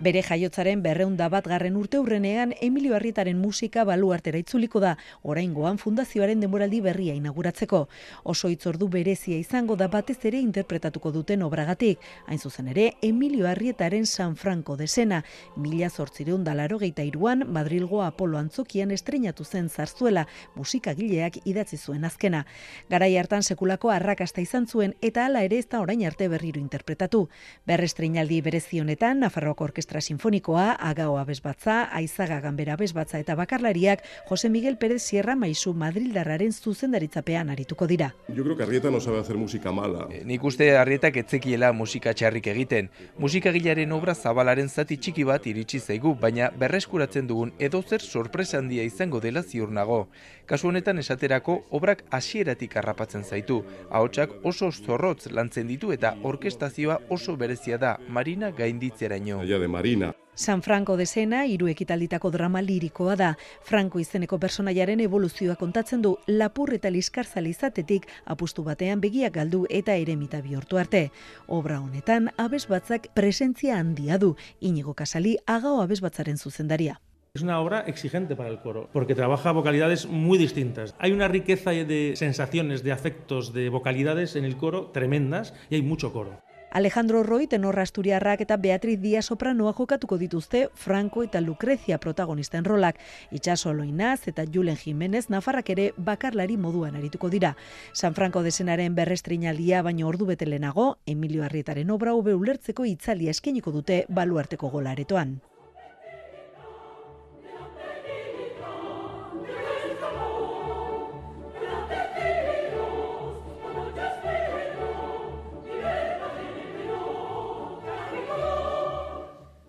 Bere 0.00 0.22
jaiotzaren 0.24 0.80
berreunda 0.80 1.26
bat 1.28 1.44
garren 1.44 1.74
urte 1.76 1.98
hurrenean 2.00 2.54
Emilio 2.64 2.94
Arrietaren 2.96 3.36
musika 3.36 3.82
baluartera 3.84 4.38
itzuliko 4.40 4.80
da, 4.80 4.94
oraingoan 5.28 5.76
fundazioaren 5.76 6.40
demoraldi 6.40 6.78
berria 6.80 7.12
inauguratzeko. 7.18 7.82
Oso 8.24 8.48
itzordu 8.48 8.88
berezia 8.88 9.36
izango 9.36 9.76
da 9.76 9.90
batez 9.92 10.16
ere 10.30 10.40
interpretatuko 10.40 11.12
duten 11.12 11.44
obragatik. 11.44 12.00
Hain 12.26 12.40
zuzen 12.40 12.70
ere, 12.72 12.94
Emilio 13.02 13.46
Arrietaren 13.50 14.06
San 14.06 14.36
Franco 14.36 14.78
de 14.78 14.86
Sena, 14.88 15.18
mila 15.56 15.90
zortzireun 15.90 16.48
dalaro 16.48 16.80
geita 16.80 17.04
iruan, 17.04 17.44
Madrilgo 17.52 18.00
Apolo 18.02 18.38
Antzokian 18.40 18.96
estrenatu 18.96 19.44
zen 19.44 19.68
zarzuela, 19.68 20.24
musikagileak 20.56 21.42
idatzi 21.44 21.76
zuen 21.76 22.08
azkena. 22.08 22.46
Garai 22.88 23.18
hartan 23.18 23.42
sekulako 23.42 23.92
arrakasta 23.92 24.40
izan 24.40 24.64
zuen 24.66 24.96
eta 25.02 25.26
hala 25.26 25.44
ere 25.44 25.60
ez 25.60 25.68
da 25.68 25.84
orain 25.84 26.06
arte 26.08 26.32
berriro 26.32 26.58
interpretatu. 26.58 27.26
Berrestreinaldi 27.68 28.40
berezionetan, 28.40 29.20
Nafarroako 29.20 29.68
Orkestra 29.68 29.89
Orkestra 29.90 30.00
Sinfonikoa, 30.00 30.72
Agao 30.78 31.18
Abesbatza, 31.18 31.88
Aizaga 31.92 32.40
Ganbera 32.40 32.74
Abesbatza 32.74 33.18
eta 33.18 33.34
Bakarlariak 33.34 34.04
Jose 34.28 34.48
Miguel 34.48 34.76
Pérez 34.78 35.02
Sierra 35.02 35.34
Maisu 35.34 35.74
Madrildarraren 35.74 36.52
zuzendaritzapean 36.52 37.50
arituko 37.50 37.88
dira. 37.88 38.14
Yo 38.28 38.44
creo 38.44 38.56
que 38.56 38.62
Arrieta 38.62 38.90
no 38.90 39.00
sabe 39.00 39.18
hacer 39.18 39.36
música 39.36 39.72
mala. 39.72 40.06
E, 40.10 40.22
nik 40.24 40.44
uste 40.44 40.76
Arrietak 40.78 41.16
etzekiela 41.16 41.72
musika 41.72 42.14
txarrik 42.14 42.46
egiten. 42.46 42.90
Musikagilaren 43.18 43.90
obra 43.90 44.14
zabalaren 44.14 44.68
zati 44.68 44.96
txiki 44.96 45.24
bat 45.24 45.46
iritsi 45.50 45.80
zaigu, 45.80 46.14
baina 46.14 46.52
berreskuratzen 46.54 47.26
dugun 47.26 47.50
edozer 47.58 48.00
sorpresa 48.00 48.58
handia 48.58 48.86
izango 48.86 49.18
dela 49.18 49.42
ziur 49.42 49.72
nago. 49.72 50.06
Kasu 50.46 50.68
honetan 50.68 50.98
esaterako 50.98 51.64
obrak 51.70 52.04
hasieratik 52.10 52.76
harrapatzen 52.76 53.24
zaitu. 53.24 53.64
Ahotsak 53.90 54.30
oso 54.44 54.70
zorrotz 54.70 55.26
lantzen 55.30 55.66
ditu 55.66 55.90
eta 55.90 56.14
orkestazioa 56.22 57.00
oso 57.08 57.36
berezia 57.36 57.78
da 57.78 57.98
Marina 58.08 58.50
gainditzeraino. 58.50 59.42
Marina. 59.80 60.14
San 60.34 60.62
Franco 60.62 60.96
de 60.96 61.06
Sena, 61.06 61.46
hiru 61.46 61.68
ekitalditako 61.72 62.30
drama 62.30 62.60
lirikoa 62.60 63.14
da. 63.16 63.30
Franco 63.64 64.00
izeneko 64.00 64.38
personaiaren 64.40 65.00
evoluzioa 65.00 65.56
kontatzen 65.56 66.02
du 66.04 66.14
lapur 66.28 66.74
eta 66.76 66.92
liskarzal 66.92 67.48
izatetik 67.48 68.06
apustu 68.34 68.64
batean 68.64 69.00
begiak 69.00 69.34
galdu 69.38 69.62
eta 69.80 69.96
eremita 69.96 70.42
bihurtu 70.44 70.80
arte. 70.80 71.02
Obra 71.46 71.80
honetan, 71.80 72.28
abez 72.36 72.66
batzak 72.68 73.08
presentzia 73.16 73.78
handia 73.80 74.18
du, 74.18 74.34
inigo 74.60 74.92
kasali 74.94 75.38
agao 75.46 75.80
abez 75.80 76.00
batzaren 76.04 76.36
zuzendaria. 76.36 77.00
Es 77.32 77.42
una 77.42 77.60
obra 77.60 77.80
exigente 77.86 78.36
para 78.36 78.50
el 78.50 78.58
coro, 78.58 78.90
porque 78.92 79.14
trabaja 79.14 79.52
vocalidades 79.52 80.06
muy 80.06 80.36
distintas. 80.36 80.94
Hay 80.98 81.12
una 81.12 81.28
riqueza 81.28 81.70
de 81.70 82.14
sensaciones, 82.16 82.82
de 82.82 82.92
afectos, 82.92 83.54
de 83.54 83.68
vocalidades 83.68 84.36
en 84.36 84.44
el 84.44 84.56
coro 84.56 84.86
tremendas 84.86 85.54
y 85.70 85.76
hay 85.76 85.82
mucho 85.82 86.12
coro. 86.12 86.42
Alejandro 86.72 87.24
Roy 87.24 87.48
tenorra 87.48 87.82
asturiarrak 87.82 88.44
eta 88.44 88.56
Beatriz 88.56 89.00
Díaz 89.02 89.24
sopranoa 89.26 89.72
jokatuko 89.74 90.18
dituzte 90.18 90.68
Franco 90.74 91.24
eta 91.24 91.40
Lucrecia 91.40 91.98
protagonisten 91.98 92.64
rolak. 92.64 93.00
Itxaso 93.32 93.74
Loinaz 93.74 94.28
eta 94.28 94.44
Julen 94.46 94.76
Jimenez 94.76 95.30
Nafarrak 95.30 95.74
ere 95.74 95.90
bakarlari 95.96 96.56
moduan 96.56 96.94
arituko 96.94 97.28
dira. 97.28 97.56
San 97.92 98.14
Franco 98.14 98.44
desenaren 98.46 98.94
berrestrinaldia 98.94 99.82
baino 99.82 100.06
ordu 100.06 100.30
bete 100.30 100.46
lehenago, 100.46 100.98
Emilio 101.06 101.42
Arrietaren 101.42 101.90
obra 101.90 102.14
hobe 102.14 102.38
ulertzeko 102.38 102.86
itzalia 102.86 103.34
eskeniko 103.34 103.72
dute 103.74 104.04
baluarteko 104.08 104.70
golaretoan. 104.70 105.40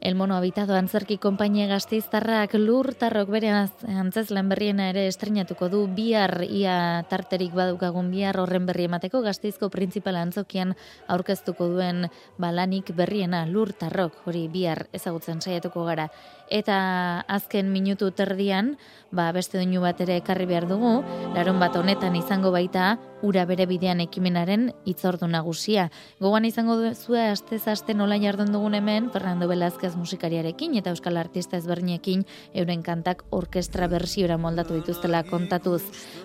El 0.02 0.16
mono 0.16 0.34
habitado 0.34 0.74
antzerki 0.74 1.20
konpainia 1.22 1.68
gazteiztarrak 1.70 2.56
lur 2.58 2.88
tarrok 2.98 3.30
bere 3.30 3.52
antzez 3.54 4.32
lan 4.34 4.48
berriena 4.50 4.88
ere 4.90 5.04
estrenatuko 5.06 5.68
du 5.70 5.84
bihar 5.86 6.42
ia 6.42 7.06
tarterik 7.12 7.54
badukagun 7.54 8.10
bihar 8.10 8.40
horren 8.42 8.66
berri 8.66 8.88
emateko 8.90 9.22
gazteizko 9.22 9.70
printzipal 9.70 10.18
antzokian 10.18 10.74
aurkeztuko 11.06 11.70
duen 11.76 12.08
balanik 12.42 12.90
berriena 12.98 13.44
lur 13.46 13.76
tarrok 13.78 14.18
hori 14.26 14.48
bihar 14.50 14.88
ezagutzen 14.92 15.38
saiatuko 15.38 15.86
gara. 15.86 16.10
Eta 16.50 17.22
azken 17.30 17.70
minutu 17.70 18.10
terdian, 18.10 18.80
ba 19.12 19.30
beste 19.38 19.62
doinu 19.62 19.86
bat 19.86 20.02
ere 20.02 20.18
ekarri 20.18 20.50
behar 20.50 20.66
dugu, 20.66 20.98
larun 21.38 21.62
bat 21.62 21.78
honetan 21.78 22.18
izango 22.18 22.50
baita 22.50 22.98
ura 23.22 23.46
bere 23.46 23.66
bidean 23.70 24.02
ekimenaren 24.04 24.70
itzordu 24.86 25.28
nagusia. 25.28 25.90
Gogan 26.20 26.46
izango 26.46 26.78
zua 26.94 27.32
astez 27.32 27.68
aste 27.68 27.94
nola 27.94 28.18
jardun 28.22 28.52
dugun 28.54 28.76
hemen, 28.78 29.10
Fernando 29.12 29.48
Velázquez 29.48 29.96
musikariarekin 29.96 30.76
eta 30.80 30.94
euskal 30.94 31.18
artista 31.18 31.58
ezberdinekin 31.58 32.26
euren 32.54 32.84
kantak 32.84 33.24
orkestra 33.30 33.88
bersiora 33.88 34.38
moldatu 34.38 34.78
dituztela 34.80 35.24
kontatuz. 35.24 35.82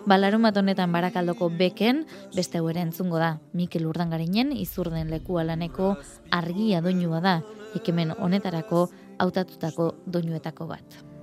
Balarun 0.06 0.46
bat 0.48 0.56
honetan 0.56 0.92
barakaldoko 0.92 1.50
beken, 1.50 2.04
beste 2.36 2.58
hau 2.58 2.70
entzungo 2.70 3.18
da, 3.18 3.38
Mikel 3.52 3.86
Urdangarinen 3.86 4.52
izurden 4.52 5.10
leku 5.10 5.38
alaneko 5.38 5.96
argia 6.30 6.80
doinua 6.80 7.20
da, 7.20 7.36
ekimen 7.74 8.12
honetarako 8.18 8.88
hautatutako 9.18 9.94
doinuetako 10.06 10.66
bat. 10.66 11.15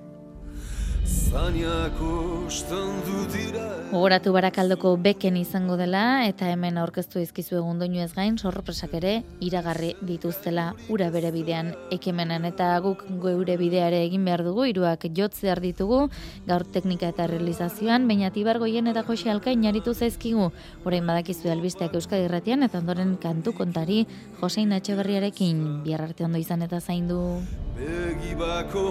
Gogoratu 3.90 4.32
barakaldoko 4.32 4.94
beken 5.04 5.36
izango 5.36 5.76
dela 5.76 6.24
eta 6.24 6.48
hemen 6.48 6.78
aurkeztu 6.80 7.20
izkizu 7.20 7.58
egun 7.58 7.82
doinu 7.82 8.00
ez 8.00 8.12
gain 8.16 8.38
sorpresak 8.38 8.94
ere 8.96 9.12
iragarri 9.44 9.90
dituztela 10.00 10.70
ura 10.88 11.10
bere 11.12 11.30
bidean 11.34 11.74
ekimenen 11.92 12.48
eta 12.48 12.70
guk 12.86 13.04
geure 13.20 13.58
bideare 13.60 14.00
egin 14.06 14.24
behar 14.24 14.44
dugu 14.48 14.64
iruak 14.70 15.04
jotze 15.18 15.52
ditugu 15.60 16.08
gaur 16.48 16.64
teknika 16.64 17.12
eta 17.12 17.28
realizazioan 17.28 18.08
baina 18.08 18.32
tibargoien 18.32 18.88
eta 18.88 19.04
joxe 19.04 19.30
alkain 19.30 19.62
jaritu 19.62 19.92
zaizkigu. 19.94 20.50
Orain 20.84 21.06
badakizu 21.06 21.52
albisteak 21.52 21.94
euskadi 22.00 22.24
irratian 22.30 22.62
eta 22.62 22.78
ondoren 22.78 23.16
kantu 23.20 23.52
kontari 23.52 24.06
Josein 24.40 24.72
Etxeberriarekin. 24.72 25.84
Bihar 25.84 26.08
arte 26.08 26.24
ondo 26.24 26.38
izan 26.38 26.62
eta 26.62 26.80
zaindu. 26.80 27.42
Begibako 27.76 28.88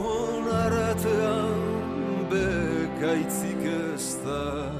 gabe 2.33 2.89
gaitzik 3.01 3.63
ez 3.65 4.17
da. 4.25 4.71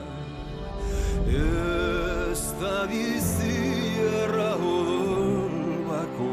Ez 1.28 2.42
da 2.62 2.88
bizi 2.90 3.56
errahodon 4.24 5.54
bako 5.88 6.30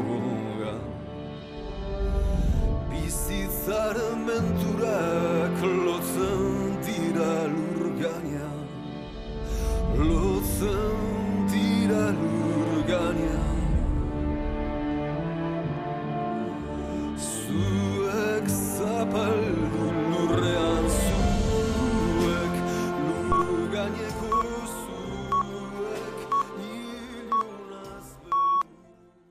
Bizitzaren 2.89 4.19
menturak 4.27 5.57
lotzen 5.85 6.77
dira 6.85 7.35
lurganean 7.53 8.65
Lotzen 9.97 11.47
dira 11.53 12.05
lurganean 12.21 13.30